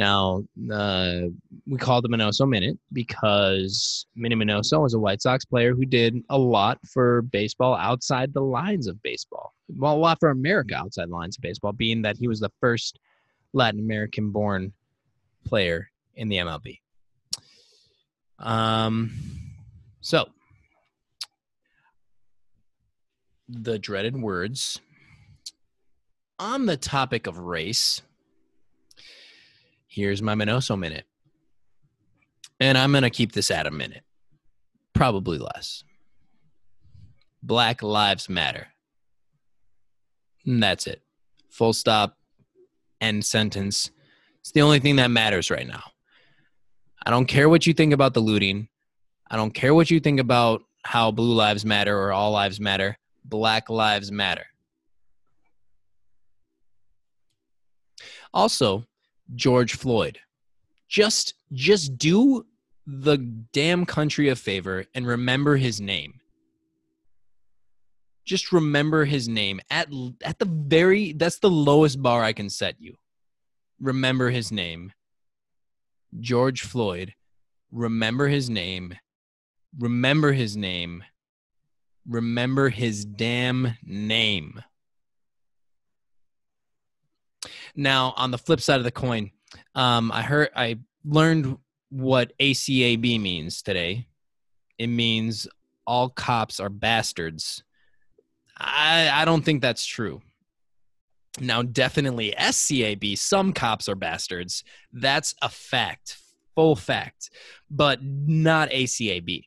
Now, 0.00 0.42
uh, 0.72 1.28
we 1.66 1.76
call 1.76 2.00
the 2.00 2.08
Minoso 2.08 2.48
Minute 2.48 2.78
because 2.90 4.06
Minnie 4.16 4.34
Minoso 4.34 4.80
was 4.80 4.94
a 4.94 4.98
White 4.98 5.20
Sox 5.20 5.44
player 5.44 5.74
who 5.74 5.84
did 5.84 6.16
a 6.30 6.38
lot 6.38 6.78
for 6.90 7.20
baseball 7.20 7.74
outside 7.74 8.32
the 8.32 8.40
lines 8.40 8.86
of 8.86 9.02
baseball. 9.02 9.52
Well, 9.68 9.94
a 9.94 9.98
lot 9.98 10.18
for 10.18 10.30
America 10.30 10.74
outside 10.74 11.10
the 11.10 11.14
lines 11.14 11.36
of 11.36 11.42
baseball, 11.42 11.72
being 11.72 12.00
that 12.00 12.16
he 12.16 12.28
was 12.28 12.40
the 12.40 12.50
first 12.62 12.98
Latin 13.52 13.78
American 13.78 14.30
born 14.30 14.72
player 15.44 15.90
in 16.14 16.30
the 16.30 16.36
MLB. 16.36 16.78
Um, 18.38 19.12
so, 20.00 20.30
the 23.50 23.78
dreaded 23.78 24.16
words 24.16 24.80
on 26.38 26.64
the 26.64 26.78
topic 26.78 27.26
of 27.26 27.36
race. 27.36 28.00
Here's 29.90 30.22
my 30.22 30.36
Minoso 30.36 30.78
minute. 30.78 31.04
And 32.60 32.78
I'm 32.78 32.92
going 32.92 33.02
to 33.02 33.10
keep 33.10 33.32
this 33.32 33.50
at 33.50 33.66
a 33.66 33.72
minute, 33.72 34.04
probably 34.94 35.38
less. 35.38 35.82
Black 37.42 37.82
Lives 37.82 38.28
Matter. 38.28 38.68
And 40.46 40.62
that's 40.62 40.86
it. 40.86 41.02
Full 41.48 41.72
stop. 41.72 42.16
End 43.00 43.24
sentence. 43.24 43.90
It's 44.38 44.52
the 44.52 44.62
only 44.62 44.78
thing 44.78 44.96
that 44.96 45.10
matters 45.10 45.50
right 45.50 45.66
now. 45.66 45.82
I 47.04 47.10
don't 47.10 47.26
care 47.26 47.48
what 47.48 47.66
you 47.66 47.74
think 47.74 47.92
about 47.92 48.14
the 48.14 48.20
looting. 48.20 48.68
I 49.28 49.36
don't 49.36 49.52
care 49.52 49.74
what 49.74 49.90
you 49.90 49.98
think 49.98 50.20
about 50.20 50.62
how 50.84 51.10
blue 51.10 51.34
lives 51.34 51.64
matter 51.64 51.98
or 51.98 52.12
all 52.12 52.30
lives 52.30 52.60
matter. 52.60 52.96
Black 53.24 53.68
lives 53.68 54.12
matter. 54.12 54.46
Also, 58.32 58.86
George 59.34 59.74
Floyd. 59.74 60.18
Just 60.88 61.34
just 61.52 61.98
do 61.98 62.46
the 62.86 63.18
damn 63.52 63.86
country 63.86 64.28
a 64.28 64.36
favor 64.36 64.84
and 64.94 65.06
remember 65.06 65.56
his 65.56 65.80
name. 65.80 66.20
Just 68.24 68.52
remember 68.52 69.04
his 69.04 69.28
name 69.28 69.60
at 69.70 69.88
at 70.24 70.38
the 70.38 70.44
very 70.44 71.12
that's 71.12 71.38
the 71.38 71.50
lowest 71.50 72.02
bar 72.02 72.22
I 72.22 72.32
can 72.32 72.50
set 72.50 72.76
you. 72.80 72.96
Remember 73.80 74.30
his 74.30 74.52
name. 74.52 74.92
George 76.18 76.62
Floyd. 76.62 77.14
Remember 77.70 78.28
his 78.28 78.50
name. 78.50 78.94
Remember 79.78 80.32
his 80.32 80.56
name. 80.56 81.04
Remember 82.06 82.68
his 82.68 83.04
damn 83.04 83.76
name. 83.84 84.62
Now, 87.74 88.14
on 88.16 88.30
the 88.30 88.38
flip 88.38 88.60
side 88.60 88.78
of 88.78 88.84
the 88.84 88.90
coin, 88.90 89.30
um, 89.74 90.10
I 90.12 90.22
heard 90.22 90.50
I 90.54 90.78
learned 91.04 91.58
what 91.90 92.32
ACAB 92.38 93.20
means 93.20 93.62
today. 93.62 94.06
It 94.78 94.88
means 94.88 95.48
all 95.86 96.08
cops 96.08 96.60
are 96.60 96.68
bastards. 96.68 97.62
I 98.56 99.10
I 99.12 99.24
don't 99.24 99.44
think 99.44 99.62
that's 99.62 99.84
true. 99.84 100.20
Now, 101.40 101.62
definitely 101.62 102.34
SCAB, 102.36 103.16
some 103.16 103.52
cops 103.52 103.88
are 103.88 103.94
bastards. 103.94 104.64
That's 104.92 105.34
a 105.40 105.48
fact, 105.48 106.16
full 106.54 106.74
fact, 106.74 107.30
but 107.70 108.00
not 108.02 108.70
ACAB. 108.70 109.44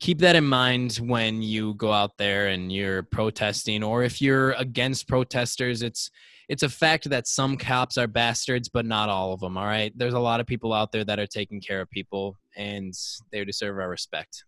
Keep 0.00 0.18
that 0.18 0.36
in 0.36 0.44
mind 0.44 0.96
when 0.96 1.42
you 1.42 1.74
go 1.74 1.92
out 1.92 2.18
there 2.18 2.48
and 2.48 2.72
you're 2.72 3.04
protesting, 3.04 3.82
or 3.84 4.02
if 4.02 4.20
you're 4.20 4.52
against 4.52 5.06
protesters. 5.08 5.82
It's 5.82 6.10
it's 6.48 6.62
a 6.62 6.68
fact 6.68 7.10
that 7.10 7.26
some 7.26 7.56
cops 7.56 7.96
are 7.98 8.06
bastards, 8.06 8.68
but 8.68 8.86
not 8.86 9.08
all 9.08 9.32
of 9.32 9.40
them. 9.40 9.56
All 9.56 9.66
right, 9.66 9.92
there's 9.96 10.14
a 10.14 10.18
lot 10.18 10.40
of 10.40 10.46
people 10.46 10.72
out 10.72 10.92
there 10.92 11.04
that 11.04 11.18
are 11.18 11.26
taking 11.26 11.60
care 11.60 11.80
of 11.80 11.90
people, 11.90 12.36
and 12.56 12.92
they 13.32 13.44
deserve 13.44 13.78
our 13.78 13.88
respect. 13.88 14.44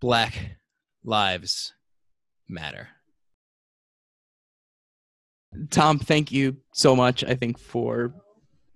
Black 0.00 0.58
lives 1.04 1.72
matter. 2.48 2.88
Tom, 5.70 5.98
thank 5.98 6.30
you 6.32 6.58
so 6.72 6.94
much. 6.94 7.24
I 7.24 7.34
think 7.34 7.58
for 7.58 8.12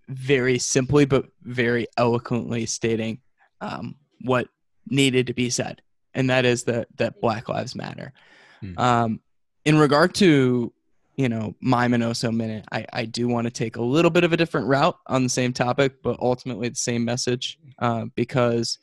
very 0.08 0.58
simply 0.58 1.04
but 1.04 1.26
very 1.42 1.86
eloquently 1.96 2.66
stating 2.66 3.20
um, 3.60 3.96
what 4.22 4.48
needed 4.88 5.26
to 5.28 5.34
be 5.34 5.50
said, 5.50 5.82
and 6.14 6.30
that 6.30 6.44
is 6.44 6.64
that 6.64 6.88
that 6.96 7.20
Black 7.20 7.48
Lives 7.48 7.74
Matter. 7.74 8.12
Hmm. 8.60 8.78
Um, 8.78 9.20
in 9.64 9.78
regard 9.78 10.14
to 10.16 10.72
you 11.16 11.28
know 11.28 11.54
my 11.60 11.86
Minoso 11.88 12.34
minute, 12.34 12.64
I, 12.72 12.86
I 12.92 13.04
do 13.04 13.28
want 13.28 13.46
to 13.46 13.50
take 13.50 13.76
a 13.76 13.82
little 13.82 14.10
bit 14.10 14.24
of 14.24 14.32
a 14.32 14.36
different 14.36 14.66
route 14.66 14.98
on 15.06 15.22
the 15.22 15.28
same 15.28 15.52
topic, 15.52 16.02
but 16.02 16.18
ultimately 16.20 16.68
the 16.68 16.76
same 16.76 17.04
message 17.04 17.58
uh, 17.78 18.06
because 18.14 18.78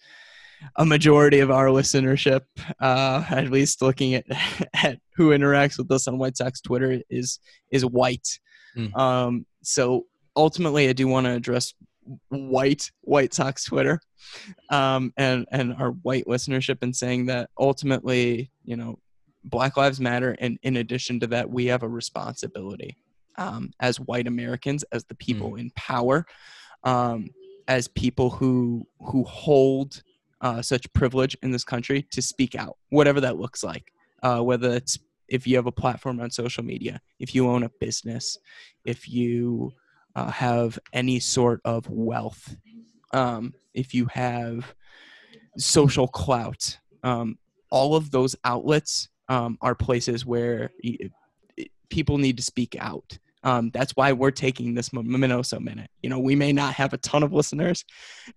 a 0.75 0.85
majority 0.85 1.39
of 1.39 1.51
our 1.51 1.67
listenership, 1.67 2.41
uh, 2.79 3.23
at 3.29 3.49
least 3.49 3.81
looking 3.81 4.15
at, 4.15 4.25
at 4.73 4.99
who 5.15 5.29
interacts 5.29 5.77
with 5.77 5.91
us 5.91 6.07
on 6.07 6.17
White 6.17 6.37
Sox 6.37 6.61
Twitter, 6.61 7.01
is 7.09 7.39
is 7.71 7.85
white. 7.85 8.39
Mm. 8.75 8.95
Um, 8.97 9.45
so 9.63 10.05
ultimately, 10.35 10.89
I 10.89 10.93
do 10.93 11.07
want 11.07 11.25
to 11.25 11.33
address 11.33 11.73
white 12.29 12.91
White 13.01 13.33
Sox 13.33 13.65
Twitter 13.65 13.99
um, 14.69 15.13
and 15.17 15.45
and 15.51 15.73
our 15.73 15.91
white 15.91 16.25
listenership, 16.25 16.77
and 16.81 16.95
saying 16.95 17.27
that 17.27 17.49
ultimately, 17.59 18.51
you 18.63 18.75
know, 18.75 18.99
Black 19.43 19.77
Lives 19.77 19.99
Matter, 19.99 20.35
and 20.39 20.57
in 20.63 20.77
addition 20.77 21.19
to 21.21 21.27
that, 21.27 21.49
we 21.49 21.65
have 21.67 21.83
a 21.83 21.89
responsibility 21.89 22.97
um, 23.37 23.71
as 23.79 23.99
white 23.99 24.27
Americans, 24.27 24.83
as 24.91 25.03
the 25.05 25.15
people 25.15 25.55
in 25.55 25.71
power, 25.75 26.25
um, 26.83 27.29
as 27.67 27.87
people 27.89 28.29
who 28.29 28.85
who 28.99 29.23
hold 29.23 30.01
uh, 30.41 30.61
such 30.61 30.91
privilege 30.93 31.37
in 31.41 31.51
this 31.51 31.63
country 31.63 32.03
to 32.11 32.21
speak 32.21 32.55
out, 32.55 32.77
whatever 32.89 33.21
that 33.21 33.37
looks 33.37 33.63
like. 33.63 33.91
Uh, 34.23 34.39
whether 34.39 34.71
it's 34.73 34.97
if 35.27 35.45
you 35.45 35.55
have 35.55 35.67
a 35.67 35.71
platform 35.71 36.19
on 36.19 36.31
social 36.31 36.63
media, 36.63 36.99
if 37.19 37.35
you 37.35 37.47
own 37.47 37.63
a 37.63 37.71
business, 37.79 38.37
if 38.85 39.07
you 39.09 39.71
uh, 40.17 40.31
have 40.31 40.79
any 40.93 41.19
sort 41.19 41.61
of 41.63 41.87
wealth, 41.87 42.55
um, 43.13 43.53
if 43.75 43.93
you 43.93 44.07
have 44.07 44.73
social 45.57 46.07
clout, 46.07 46.79
um, 47.03 47.37
all 47.69 47.95
of 47.95 48.09
those 48.09 48.35
outlets 48.43 49.09
um, 49.29 49.59
are 49.61 49.75
places 49.75 50.25
where 50.25 50.71
y- 50.83 50.97
people 51.89 52.17
need 52.17 52.35
to 52.35 52.43
speak 52.43 52.75
out. 52.79 53.19
Um, 53.43 53.69
that's 53.71 53.91
why 53.95 54.11
we're 54.11 54.31
taking 54.31 54.73
this 54.73 54.91
Mimosa 54.91 55.59
minute. 55.59 55.91
You 56.01 56.09
know, 56.09 56.19
we 56.19 56.35
may 56.35 56.51
not 56.51 56.73
have 56.73 56.93
a 56.93 56.97
ton 56.97 57.21
of 57.21 57.31
listeners, 57.31 57.85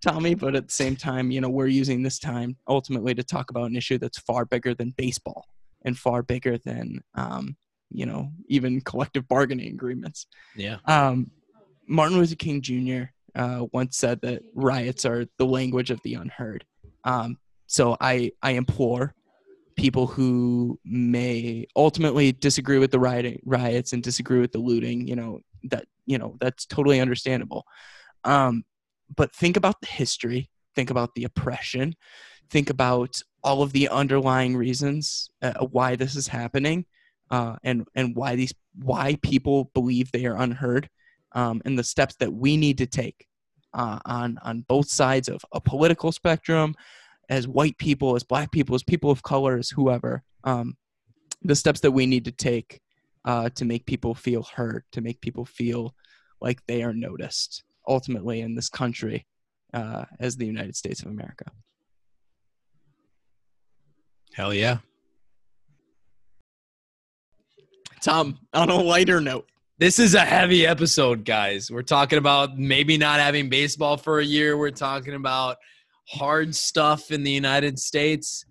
Tommy, 0.03 0.35
but 0.35 0.55
at 0.55 0.69
the 0.69 0.75
same 0.75 0.97
time, 0.97 1.31
you 1.31 1.41
know, 1.41 1.49
we're 1.49 1.67
using 1.67 2.03
this 2.03 2.19
time 2.19 2.59
ultimately 2.69 3.15
to 3.15 3.25
talk 3.25 3.51
about 3.51 3.71
an 3.71 3.77
issue 3.77 3.97
that's 3.97 4.19
far 4.19 4.45
bigger 4.45 4.75
than 4.75 4.93
baseball 4.99 5.47
and 5.87 5.97
far 5.99 6.23
bigger 6.23 6.59
than, 6.59 7.01
um, 7.15 7.57
you 7.91 8.05
know, 8.05 8.31
even 8.49 8.83
collective 8.83 9.27
bargaining 9.27 9.73
agreements. 9.73 10.27
Yeah. 10.55 10.77
Um, 10.85 11.31
Martin 11.91 12.19
Luther 12.19 12.37
King 12.37 12.63
Jr. 12.63 13.03
Uh, 13.35 13.67
once 13.73 13.97
said 13.97 14.21
that 14.23 14.43
riots 14.55 15.05
are 15.05 15.27
the 15.39 15.45
language 15.45 15.91
of 15.91 16.01
the 16.03 16.15
unheard. 16.15 16.65
Um, 17.05 17.37
so 17.67 17.97
I, 18.01 18.31
I 18.43 18.53
implore 18.53 19.15
people 19.77 20.07
who 20.07 20.79
may 20.85 21.67
ultimately 21.75 22.31
disagree 22.33 22.79
with 22.79 22.93
the 22.93 23.01
rioting, 23.01 23.41
riots 23.45 23.93
and 23.93 24.03
disagree 24.03 24.41
with 24.41 24.53
the 24.53 24.59
looting, 24.59 25.07
you 25.07 25.17
know, 25.17 25.41
that, 25.65 25.85
you 26.07 26.17
know, 26.17 26.37
that's 26.41 26.65
totally 26.65 27.01
understandable. 27.01 27.65
Um, 28.25 28.65
but 29.17 29.35
think 29.35 29.57
about 29.57 29.81
the 29.81 29.89
history, 29.89 30.49
think 30.77 30.91
about 30.91 31.15
the 31.17 31.25
oppression, 31.25 31.97
think 32.51 32.71
about 32.71 33.21
all 33.43 33.63
of 33.63 33.73
the 33.73 33.89
underlying 33.89 34.57
reasons 34.57 35.29
uh, 35.43 35.55
why 35.67 35.97
this 35.97 36.15
is 36.15 36.29
happening, 36.29 36.85
uh, 37.31 37.57
and 37.65 37.87
and 37.95 38.15
why 38.15 38.37
these 38.37 38.53
why 38.75 39.17
people 39.23 39.71
believe 39.73 40.13
they 40.13 40.27
are 40.27 40.37
unheard, 40.37 40.89
um, 41.33 41.61
and 41.65 41.79
the 41.79 41.85
steps 41.85 42.17
that 42.17 42.33
we 42.33 42.57
need 42.57 42.79
to 42.79 42.87
take 42.87 43.27
uh, 43.75 43.99
on 44.05 44.39
on 44.43 44.65
both 44.69 44.89
sides 44.89 45.29
of 45.29 45.45
a 45.53 45.61
political 45.61 46.13
spectrum, 46.13 46.75
as 47.29 47.47
white 47.47 47.79
people, 47.79 48.17
as 48.17 48.25
black 48.25 48.51
people, 48.51 48.75
as 48.75 48.83
people 48.83 49.11
of 49.11 49.23
color, 49.23 49.57
as 49.57 49.71
whoever, 49.71 50.23
um, 50.45 50.75
the 51.43 51.55
steps 51.55 51.81
that 51.81 51.93
we 51.93 52.07
need 52.07 52.25
to 52.25 52.33
take 52.33 52.81
uh, 53.25 53.49
to 53.51 53.65
make 53.65 53.87
people 53.87 54.15
feel 54.15 54.43
heard, 54.43 54.85
to 54.93 55.01
make 55.01 55.21
people 55.21 55.45
feel 55.45 55.95
like 56.41 56.61
they 56.67 56.83
are 56.83 56.93
noticed 56.93 57.63
ultimately 57.87 58.41
in 58.41 58.55
this 58.55 58.69
country 58.69 59.27
uh, 59.75 60.05
as 60.19 60.37
the 60.37 60.47
United 60.47 60.77
States 60.77 61.03
of 61.03 61.09
America. 61.09 61.45
Hell 64.33 64.55
yeah. 64.55 64.79
Tom, 68.01 68.39
on 68.55 68.71
a 68.71 68.75
lighter 68.75 69.21
note, 69.21 69.47
This 69.81 69.99
is 69.99 70.15
a 70.15 70.21
heavy 70.21 70.67
episode, 70.67 71.25
guys. 71.25 71.71
We're 71.71 71.81
talking 71.81 72.19
about 72.19 72.59
maybe 72.59 72.99
not 72.99 73.19
having 73.19 73.49
baseball 73.49 73.97
for 73.97 74.21
a 74.21 74.25
year. 74.25 74.59
We're 74.59 74.71
talking 74.73 75.15
about 75.15 75.57
hard 76.07 76.55
stuff 76.55 77.11
in 77.11 77.23
the 77.23 77.31
United 77.31 77.79
States. 77.79 78.45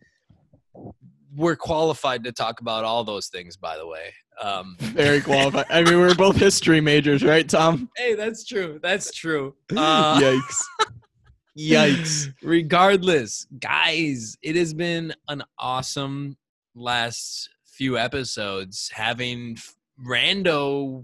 We're 1.36 1.56
qualified 1.56 2.24
to 2.24 2.32
talk 2.32 2.62
about 2.62 2.84
all 2.84 3.04
those 3.04 3.28
things, 3.28 3.58
by 3.58 3.78
the 3.78 3.86
way. 3.86 4.12
Um, 4.42 4.76
very 4.80 5.22
qualified. 5.22 5.68
I 5.70 5.84
mean, 5.84 6.00
we're 6.00 6.16
both 6.16 6.36
history 6.36 6.82
majors, 6.82 7.24
right, 7.24 7.48
Tom? 7.48 7.92
hey, 7.96 8.16
that's 8.16 8.44
true. 8.44 8.80
That's 8.82 9.14
true. 9.14 9.54
Uh, 9.78 10.20
Yikes. 10.20 10.64
Yikes. 11.56 12.34
Regardless, 12.42 13.46
guys, 13.60 14.36
it 14.42 14.56
has 14.56 14.74
been 14.74 15.14
an 15.28 15.44
awesome 15.60 16.38
last 16.74 17.50
few 17.68 18.00
episodes 18.00 18.90
having 18.92 19.60
rando 20.04 21.04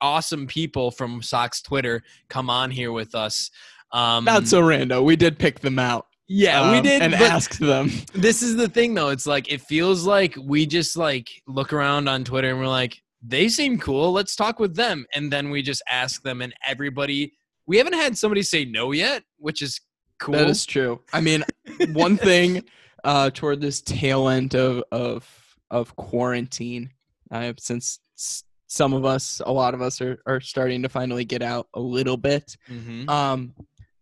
awesome 0.00 0.46
people 0.46 0.90
from 0.90 1.22
Sox 1.22 1.62
Twitter 1.62 2.02
come 2.28 2.50
on 2.50 2.70
here 2.70 2.92
with 2.92 3.14
us. 3.14 3.50
Um, 3.92 4.24
Not 4.24 4.46
so 4.46 4.60
rando. 4.62 5.02
We 5.04 5.16
did 5.16 5.38
pick 5.38 5.60
them 5.60 5.78
out. 5.78 6.06
yeah, 6.28 6.72
we 6.72 6.78
um, 6.78 6.82
did. 6.82 7.02
And 7.02 7.14
asked 7.14 7.60
them. 7.60 7.90
this 8.14 8.42
is 8.42 8.56
the 8.56 8.68
thing, 8.68 8.94
though. 8.94 9.10
It's 9.10 9.26
like 9.26 9.50
it 9.50 9.60
feels 9.62 10.04
like 10.04 10.36
we 10.40 10.66
just 10.66 10.96
like 10.96 11.28
look 11.46 11.72
around 11.72 12.08
on 12.08 12.24
Twitter 12.24 12.50
and 12.50 12.58
we're 12.58 12.66
like, 12.66 13.00
they 13.22 13.48
seem 13.48 13.78
cool. 13.78 14.12
Let's 14.12 14.36
talk 14.36 14.58
with 14.58 14.76
them, 14.76 15.06
and 15.14 15.32
then 15.32 15.50
we 15.50 15.62
just 15.62 15.82
ask 15.90 16.22
them, 16.22 16.42
and 16.42 16.54
everybody. 16.66 17.32
We 17.66 17.78
haven't 17.78 17.94
had 17.94 18.16
somebody 18.16 18.42
say 18.42 18.64
no 18.64 18.92
yet, 18.92 19.24
which 19.38 19.60
is 19.62 19.80
cool. 20.20 20.34
That 20.34 20.48
is 20.48 20.64
true. 20.64 21.00
I 21.12 21.20
mean, 21.20 21.44
one 21.92 22.16
thing 22.16 22.62
uh, 23.02 23.30
toward 23.30 23.60
this 23.60 23.80
tail 23.80 24.28
end 24.28 24.54
of 24.54 24.84
of 24.92 25.28
of 25.70 25.96
quarantine, 25.96 26.90
uh, 27.30 27.52
since 27.58 27.98
s- 28.16 28.44
some 28.66 28.92
of 28.92 29.04
us, 29.04 29.40
a 29.46 29.52
lot 29.52 29.74
of 29.74 29.80
us, 29.82 30.00
are 30.00 30.20
are 30.26 30.40
starting 30.40 30.82
to 30.82 30.88
finally 30.88 31.24
get 31.24 31.42
out 31.42 31.68
a 31.74 31.80
little 31.80 32.16
bit. 32.16 32.56
Mhm. 32.68 33.08
Um, 33.08 33.54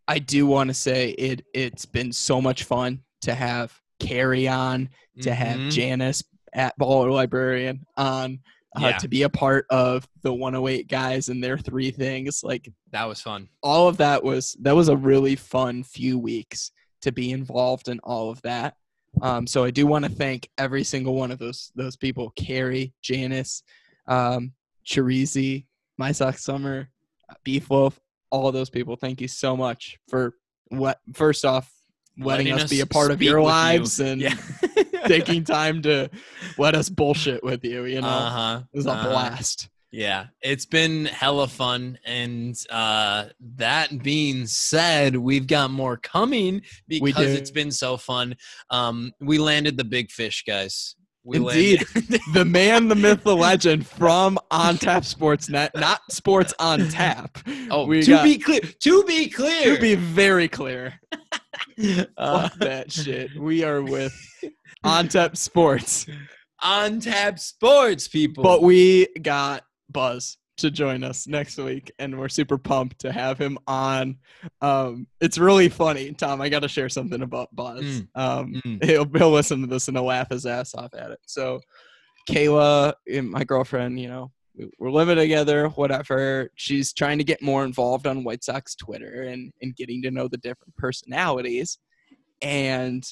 I 0.08 0.18
do 0.18 0.46
want 0.46 0.68
to 0.68 0.74
say 0.74 1.10
it. 1.10 1.44
It's 1.54 1.86
been 1.86 2.12
so 2.12 2.40
much 2.40 2.64
fun 2.64 3.00
to 3.22 3.34
have 3.34 3.72
Carrie 4.00 4.48
on, 4.48 4.88
to 5.22 5.32
have 5.34 5.58
Mhm. 5.58 5.70
Janice 5.70 6.22
at 6.52 6.78
Baller 6.78 7.10
Librarian 7.12 7.84
on, 7.96 8.40
uh, 8.76 8.80
Yeah. 8.80 8.98
to 8.98 9.08
be 9.08 9.22
a 9.22 9.28
part 9.28 9.66
of 9.70 10.06
the 10.22 10.32
108 10.32 10.88
guys 10.88 11.28
and 11.28 11.42
their 11.42 11.56
three 11.58 11.90
things. 11.90 12.42
Like 12.44 12.70
That 12.90 13.04
was 13.04 13.20
fun. 13.20 13.48
all 13.62 13.88
of 13.88 13.96
that 13.98 14.22
was 14.22 14.56
that 14.60 14.74
was 14.76 14.88
a 14.88 14.96
really 14.96 15.36
fun 15.36 15.82
few 15.84 16.18
weeks 16.18 16.70
to 17.02 17.12
be 17.12 17.32
involved 17.32 17.88
in 17.88 17.98
all 18.00 18.30
of 18.30 18.40
that. 18.42 18.76
Um, 19.22 19.46
so 19.46 19.62
I 19.64 19.70
do 19.70 19.86
want 19.86 20.04
to 20.04 20.10
thank 20.10 20.48
every 20.58 20.84
single 20.84 21.14
one 21.14 21.30
of 21.30 21.38
those 21.38 21.70
those 21.76 21.96
people: 21.96 22.30
Carrie, 22.36 22.92
Janice, 23.00 23.62
um, 24.06 24.52
Chirizi, 24.86 25.66
My 25.98 26.12
Sock 26.12 26.38
Summer, 26.38 26.88
Beef 27.44 27.68
Wolf, 27.70 27.98
all 28.30 28.52
those 28.52 28.70
people. 28.70 28.96
Thank 28.96 29.20
you 29.20 29.28
so 29.28 29.56
much 29.56 29.98
for 30.08 30.34
what. 30.68 31.00
First 31.12 31.44
off, 31.44 31.70
letting, 32.18 32.52
us, 32.52 32.70
be 32.70 32.80
a 32.80 32.86
part 32.86 33.10
of 33.10 33.22
your 33.22 33.38
with 33.38 33.44
you. 33.44 33.50
lives 33.50 34.00
and 34.00 34.20
yeah. 34.20 34.34
taking 35.06 35.44
time 35.44 35.82
to 35.82 36.10
let 36.58 36.74
us 36.74 36.88
bullshit 36.88 37.42
with 37.42 37.64
you. 37.64 37.84
You 37.84 38.00
know, 38.00 38.08
Uh 38.08 38.30
huh. 38.30 38.60
it 38.72 38.76
was 38.76 38.86
a 38.86 38.90
blast. 38.90 39.68
Yeah, 39.90 40.26
it's 40.42 40.66
been 40.66 41.04
hella 41.04 41.46
fun. 41.46 42.00
And 42.04 42.56
uh, 42.68 43.26
that 43.56 44.02
being 44.02 44.44
said, 44.46 45.14
we've 45.16 45.46
got 45.46 45.70
more 45.70 45.96
coming 45.96 46.62
because 46.88 47.32
it's 47.32 47.52
been 47.52 47.70
so 47.70 47.96
fun. 47.96 48.34
Um, 48.70 49.12
we 49.20 49.38
landed 49.38 49.76
the 49.76 49.84
big 49.84 50.10
fish, 50.10 50.42
guys. 50.44 50.96
We 51.26 51.38
Indeed. 51.38 51.80
the 52.34 52.44
man, 52.44 52.88
the 52.88 52.94
myth, 52.94 53.22
the 53.24 53.34
legend 53.34 53.86
from 53.86 54.38
On 54.50 54.76
Tap 54.76 55.04
Sportsnet, 55.04 55.70
not 55.74 56.00
Sports 56.10 56.52
on 56.58 56.88
Tap. 56.88 57.38
oh, 57.70 57.86
we 57.86 58.02
to 58.02 58.10
got- 58.10 58.24
be 58.24 58.36
clear, 58.38 58.60
to 58.60 59.04
be 59.04 59.28
clear, 59.30 59.74
to 59.76 59.80
be 59.80 59.94
very 59.94 60.48
clear, 60.48 61.00
uh, 61.78 62.04
fuck 62.48 62.54
that 62.58 62.92
shit. 62.92 63.30
We 63.38 63.64
are 63.64 63.82
with 63.82 64.12
On 64.84 65.08
Tap 65.08 65.36
Sports, 65.38 66.06
on 66.62 67.00
tap 67.00 67.38
sports, 67.38 68.06
people. 68.08 68.42
but 68.44 68.62
we 68.62 69.06
got 69.22 69.64
Buzz 69.90 70.36
to 70.58 70.70
join 70.70 71.02
us 71.02 71.26
next 71.26 71.58
week, 71.58 71.90
and 71.98 72.18
we're 72.18 72.28
super 72.28 72.56
pumped 72.58 73.00
to 73.00 73.10
have 73.12 73.38
him 73.38 73.58
on. 73.66 74.16
Um, 74.60 75.06
it's 75.20 75.38
really 75.38 75.68
funny, 75.68 76.12
Tom. 76.12 76.40
I 76.40 76.48
got 76.48 76.60
to 76.60 76.68
share 76.68 76.88
something 76.88 77.22
about 77.22 77.54
Buzz. 77.54 77.82
Mm. 77.84 78.08
Um, 78.14 78.62
Mm. 78.64 78.84
he'll 78.84 79.08
he'll 79.16 79.30
listen 79.32 79.60
to 79.62 79.66
this 79.66 79.88
and 79.88 79.96
he'll 79.96 80.04
laugh 80.06 80.30
his 80.30 80.46
ass 80.46 80.74
off 80.74 80.94
at 80.94 81.10
it. 81.10 81.18
So, 81.26 81.60
Kayla, 82.28 82.94
my 83.24 83.44
girlfriend, 83.44 83.98
you 84.00 84.08
know, 84.08 84.30
we- 84.56 84.70
we're 84.78 84.90
living 84.92 85.16
together, 85.16 85.68
whatever. 85.70 86.50
She's 86.54 86.92
trying 86.92 87.18
to 87.18 87.24
get 87.24 87.42
more 87.42 87.64
involved 87.64 88.06
on 88.06 88.22
White 88.24 88.44
Sox 88.44 88.74
Twitter 88.76 89.22
and 89.24 89.52
and 89.60 89.74
getting 89.76 90.02
to 90.02 90.10
know 90.10 90.28
the 90.28 90.38
different 90.38 90.76
personalities. 90.76 91.78
And 92.40 93.04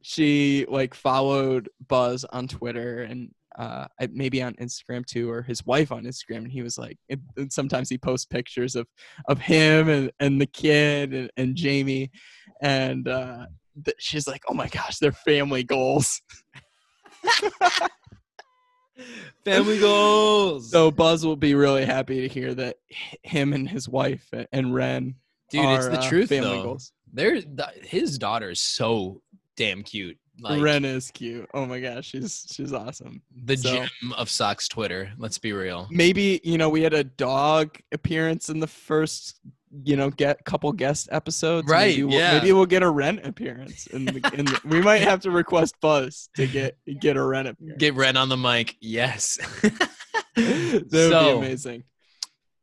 she 0.00 0.64
like 0.68 0.94
followed 0.94 1.68
Buzz 1.86 2.24
on 2.24 2.48
Twitter 2.48 3.02
and 3.02 3.34
uh, 3.58 3.86
maybe 4.12 4.42
on 4.42 4.54
Instagram 4.54 5.04
too, 5.04 5.30
or 5.30 5.42
his 5.42 5.66
wife 5.66 5.92
on 5.92 6.04
Instagram. 6.04 6.38
And 6.38 6.52
he 6.52 6.62
was 6.62 6.78
like, 6.78 6.96
and, 7.08 7.20
and 7.36 7.52
sometimes 7.52 7.90
he 7.90 7.98
posts 7.98 8.24
pictures 8.26 8.76
of 8.76 8.86
of 9.28 9.38
him 9.38 9.88
and, 9.88 10.10
and 10.20 10.40
the 10.40 10.46
kid 10.46 11.12
and, 11.12 11.30
and 11.36 11.56
Jamie, 11.56 12.10
and 12.62 13.06
uh, 13.08 13.46
th- 13.84 13.96
she's 13.98 14.26
like, 14.26 14.42
"Oh 14.48 14.54
my 14.54 14.68
gosh, 14.68 14.98
they're 14.98 15.12
family 15.12 15.64
goals." 15.64 16.22
Family 19.44 19.78
goals. 19.78 20.70
So 20.70 20.90
Buzz 20.90 21.24
will 21.24 21.36
be 21.36 21.54
really 21.54 21.84
happy 21.84 22.22
to 22.22 22.28
hear 22.28 22.52
that 22.54 22.76
him 23.22 23.52
and 23.52 23.68
his 23.68 23.88
wife 23.88 24.28
and 24.52 24.74
Ren 24.74 25.14
Dude, 25.50 25.64
it's 25.64 25.86
are, 25.86 25.90
the 25.90 26.00
uh, 26.00 26.08
truth 26.08 26.28
family 26.28 26.58
though. 26.58 26.62
goals. 26.62 26.92
There, 27.12 27.40
th- 27.40 27.84
his 27.84 28.18
daughter 28.18 28.50
is 28.50 28.60
so 28.60 29.22
damn 29.56 29.82
cute. 29.82 30.18
Like 30.40 30.62
Ren 30.62 30.84
is 30.84 31.10
cute. 31.10 31.48
Oh 31.52 31.66
my 31.66 31.80
gosh, 31.80 32.06
she's 32.06 32.46
she's 32.50 32.72
awesome. 32.72 33.22
the 33.44 33.56
so- 33.56 33.72
gem 33.72 34.12
of 34.16 34.30
Sox 34.30 34.68
Twitter. 34.68 35.10
Let's 35.18 35.38
be 35.38 35.52
real. 35.52 35.88
Maybe 35.90 36.40
you 36.44 36.58
know 36.58 36.68
we 36.68 36.82
had 36.82 36.94
a 36.94 37.04
dog 37.04 37.76
appearance 37.92 38.48
in 38.48 38.60
the 38.60 38.66
first 38.66 39.38
you 39.84 39.96
know 39.96 40.10
get 40.10 40.44
couple 40.44 40.72
guest 40.72 41.08
episodes. 41.12 41.68
Right, 41.68 41.88
Maybe 41.90 42.04
we'll, 42.04 42.18
yeah. 42.18 42.38
Maybe 42.38 42.52
we'll 42.52 42.66
get 42.66 42.82
a 42.82 42.90
Ren 42.90 43.18
appearance. 43.24 43.86
In 43.88 44.04
the, 44.06 44.30
in 44.34 44.44
the, 44.46 44.60
we 44.64 44.80
might 44.80 45.02
have 45.02 45.20
to 45.20 45.30
request 45.30 45.74
Buzz 45.80 46.28
to 46.36 46.46
get 46.46 46.78
get 47.00 47.16
a 47.16 47.22
Ren 47.22 47.48
appearance. 47.48 47.78
Get 47.78 47.94
Ren 47.94 48.16
on 48.16 48.28
the 48.28 48.36
mic. 48.36 48.76
Yes. 48.80 49.38
that 49.62 49.90
would 50.36 50.90
be 50.90 50.98
So- 51.10 51.38
amazing. 51.38 51.84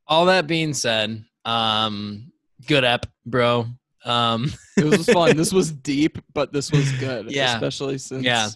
All 0.07 0.25
that 0.27 0.45
being 0.45 0.73
said, 0.75 1.25
um, 1.45 2.31
good 2.67 2.83
app, 2.83 3.07
bro. 3.25 3.65
Um, 4.05 4.51
It 4.77 4.85
was 4.85 5.05
fun. 5.07 5.35
this 5.37 5.51
was 5.53 5.71
deep, 5.93 6.19
but 6.33 6.53
this 6.53 6.71
was 6.71 6.91
good. 6.93 7.31
Yeah. 7.31 7.55
Especially 7.55 7.97
since 7.97 8.23
Yeah. 8.23 8.49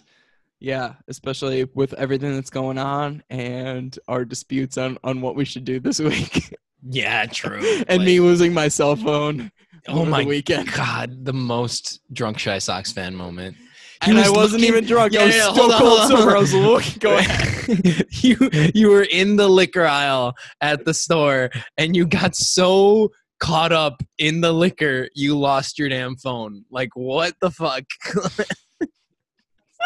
yeah, 0.60 0.94
especially 1.08 1.64
with 1.74 1.92
everything 1.94 2.34
that's 2.34 2.50
going 2.50 2.78
on 2.78 3.22
and 3.30 3.98
our 4.08 4.24
disputes 4.24 4.78
on 4.78 4.98
on 5.04 5.20
what 5.20 5.34
we 5.36 5.44
should 5.44 5.64
do 5.64 5.80
this 5.80 5.98
week. 6.10 6.54
yeah, 6.88 7.26
true. 7.26 7.60
and 7.88 7.98
Like, 8.00 8.06
me 8.06 8.20
losing 8.20 8.52
my 8.54 8.68
cell 8.68 8.96
phone 8.96 9.50
oh 9.88 10.04
my 10.04 10.22
the 10.22 10.28
weekend. 10.28 10.70
God, 10.72 11.24
the 11.24 11.32
most 11.32 12.00
drunk 12.12 12.38
shy 12.38 12.58
Sox 12.58 12.92
fan 12.92 13.14
moment. 13.14 13.56
And 14.02 14.16
I 14.18 14.28
was 14.28 14.36
wasn't 14.36 14.62
looking- 14.62 14.76
even 14.76 14.86
drunk. 14.86 15.12
Yeah, 15.12 15.20
I 15.20 15.24
was 15.26 15.36
yeah, 15.36 15.52
still 15.52 15.72
on, 15.72 15.78
cold 15.78 16.08
sober. 16.08 16.36
I 16.36 16.40
was 16.40 16.54
looking. 16.54 16.98
Go 17.00 17.18
ahead. 17.18 18.06
you 18.22 18.48
you 18.74 18.88
were 18.88 19.02
in 19.02 19.36
the 19.36 19.46
liquor 19.48 19.84
aisle 19.86 20.34
at 20.62 20.84
the 20.86 20.94
store 20.94 21.50
and 21.76 21.94
you 21.94 22.06
got 22.06 22.34
so 22.34 23.10
caught 23.40 23.72
up 23.72 24.02
in 24.18 24.40
the 24.40 24.52
liquor 24.52 25.08
you 25.14 25.36
lost 25.36 25.78
your 25.78 25.88
damn 25.88 26.16
phone. 26.16 26.64
Like 26.70 26.90
what 26.94 27.34
the 27.40 27.50
fuck? 27.50 27.84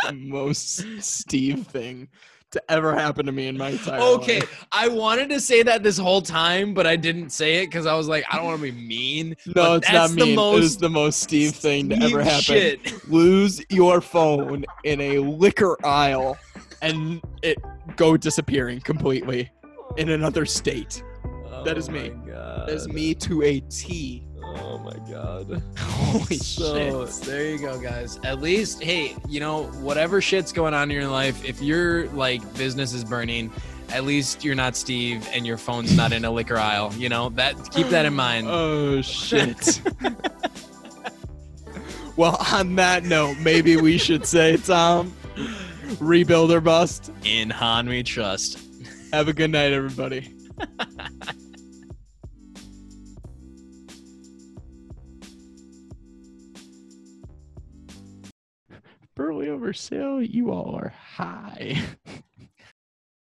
the 0.05 0.13
most 0.13 1.03
Steve 1.03 1.67
thing 1.67 2.09
to 2.51 2.63
ever 2.71 2.95
happen 2.95 3.27
to 3.27 3.33
me 3.33 3.49
in 3.49 3.59
my 3.59 3.71
entire 3.71 4.01
okay, 4.01 4.41
life. 4.41 4.67
I 4.73 4.89
wanted 4.89 5.29
to 5.31 5.41
say 5.41 5.63
that 5.65 5.83
this 5.83 5.99
whole 5.99 6.23
time, 6.23 6.73
but 6.73 6.87
I 6.87 6.97
didn't 6.97 7.31
say 7.31 7.63
it 7.63 7.67
because 7.67 7.85
I 7.85 7.95
was 7.95 8.09
like, 8.09 8.25
I 8.31 8.37
don't 8.37 8.47
want 8.47 8.61
to 8.61 8.63
be 8.63 8.73
mean. 8.73 9.37
No, 9.47 9.53
but 9.55 9.77
it's 9.79 9.91
that's 9.91 10.11
not 10.13 10.19
the 10.19 10.27
mean. 10.27 10.37
most 10.37 10.59
it 10.59 10.65
is 10.65 10.77
the 10.77 10.89
most 10.89 11.21
Steve 11.21 11.55
thing 11.55 11.89
to 11.91 11.97
ever 11.97 12.23
happen. 12.23 12.41
shit. 12.41 13.09
Lose 13.09 13.65
your 13.71 14.01
phone 14.01 14.65
in 14.85 15.01
a 15.01 15.19
liquor 15.19 15.77
aisle 15.85 16.39
and 16.81 17.21
it 17.43 17.59
go 17.97 18.17
disappearing 18.17 18.81
completely 18.81 19.51
in 19.97 20.11
another 20.11 20.47
state. 20.47 21.03
That 21.65 21.79
is 21.79 21.89
oh 21.89 21.93
me. 21.93 22.11
God. 22.27 22.69
That 22.69 22.75
is 22.75 22.89
me 22.89 23.15
to 23.15 23.43
a 23.43 23.61
T. 23.61 24.27
Oh 24.43 24.79
my 24.79 24.97
god. 25.11 25.62
Holy 25.79 26.37
so 26.37 27.07
shit. 27.07 27.27
there 27.27 27.47
you 27.47 27.59
go, 27.59 27.81
guys. 27.81 28.19
At 28.23 28.41
least, 28.41 28.83
hey, 28.83 29.17
you 29.29 29.41
know, 29.41 29.65
whatever 29.81 30.21
shit's 30.21 30.53
going 30.53 30.75
on 30.75 30.91
in 30.91 30.97
your 30.97 31.09
life, 31.09 31.45
if 31.45 31.62
your 31.62 32.09
like 32.11 32.43
business 32.57 32.93
is 32.93 33.05
burning, 33.05 33.51
at 33.91 34.05
least 34.05 34.45
you're 34.45 34.55
not 34.55 34.77
Steve 34.77 35.27
and 35.33 35.47
your 35.47 35.57
phone's 35.57 35.97
not 35.97 36.12
in 36.12 36.25
a 36.25 36.31
liquor 36.31 36.59
aisle. 36.59 36.93
You 36.95 37.09
know 37.09 37.31
that. 37.31 37.57
Keep 37.73 37.89
that 37.89 38.07
in 38.07 38.15
mind. 38.15 38.47
Oh 38.49 39.03
shit. 39.03 39.81
well, 42.17 42.37
on 42.53 42.77
that 42.77 43.05
note, 43.05 43.39
maybe 43.39 43.77
we 43.77 43.99
should 43.99 44.27
say, 44.27 44.57
Tom, 44.59 45.15
rebuild 45.99 46.53
or 46.53 46.61
bust. 46.61 47.11
In 47.25 47.51
Hahn 47.51 47.89
we 47.89 48.03
trust. 48.03 48.61
Have 49.12 49.29
a 49.29 49.33
good 49.33 49.51
night, 49.51 49.73
everybody. 49.73 50.35
Buehrle 59.17 59.49
over 59.49 59.73
sale, 59.73 60.21
you 60.23 60.51
all 60.51 60.75
are 60.75 60.93
high. 61.17 61.81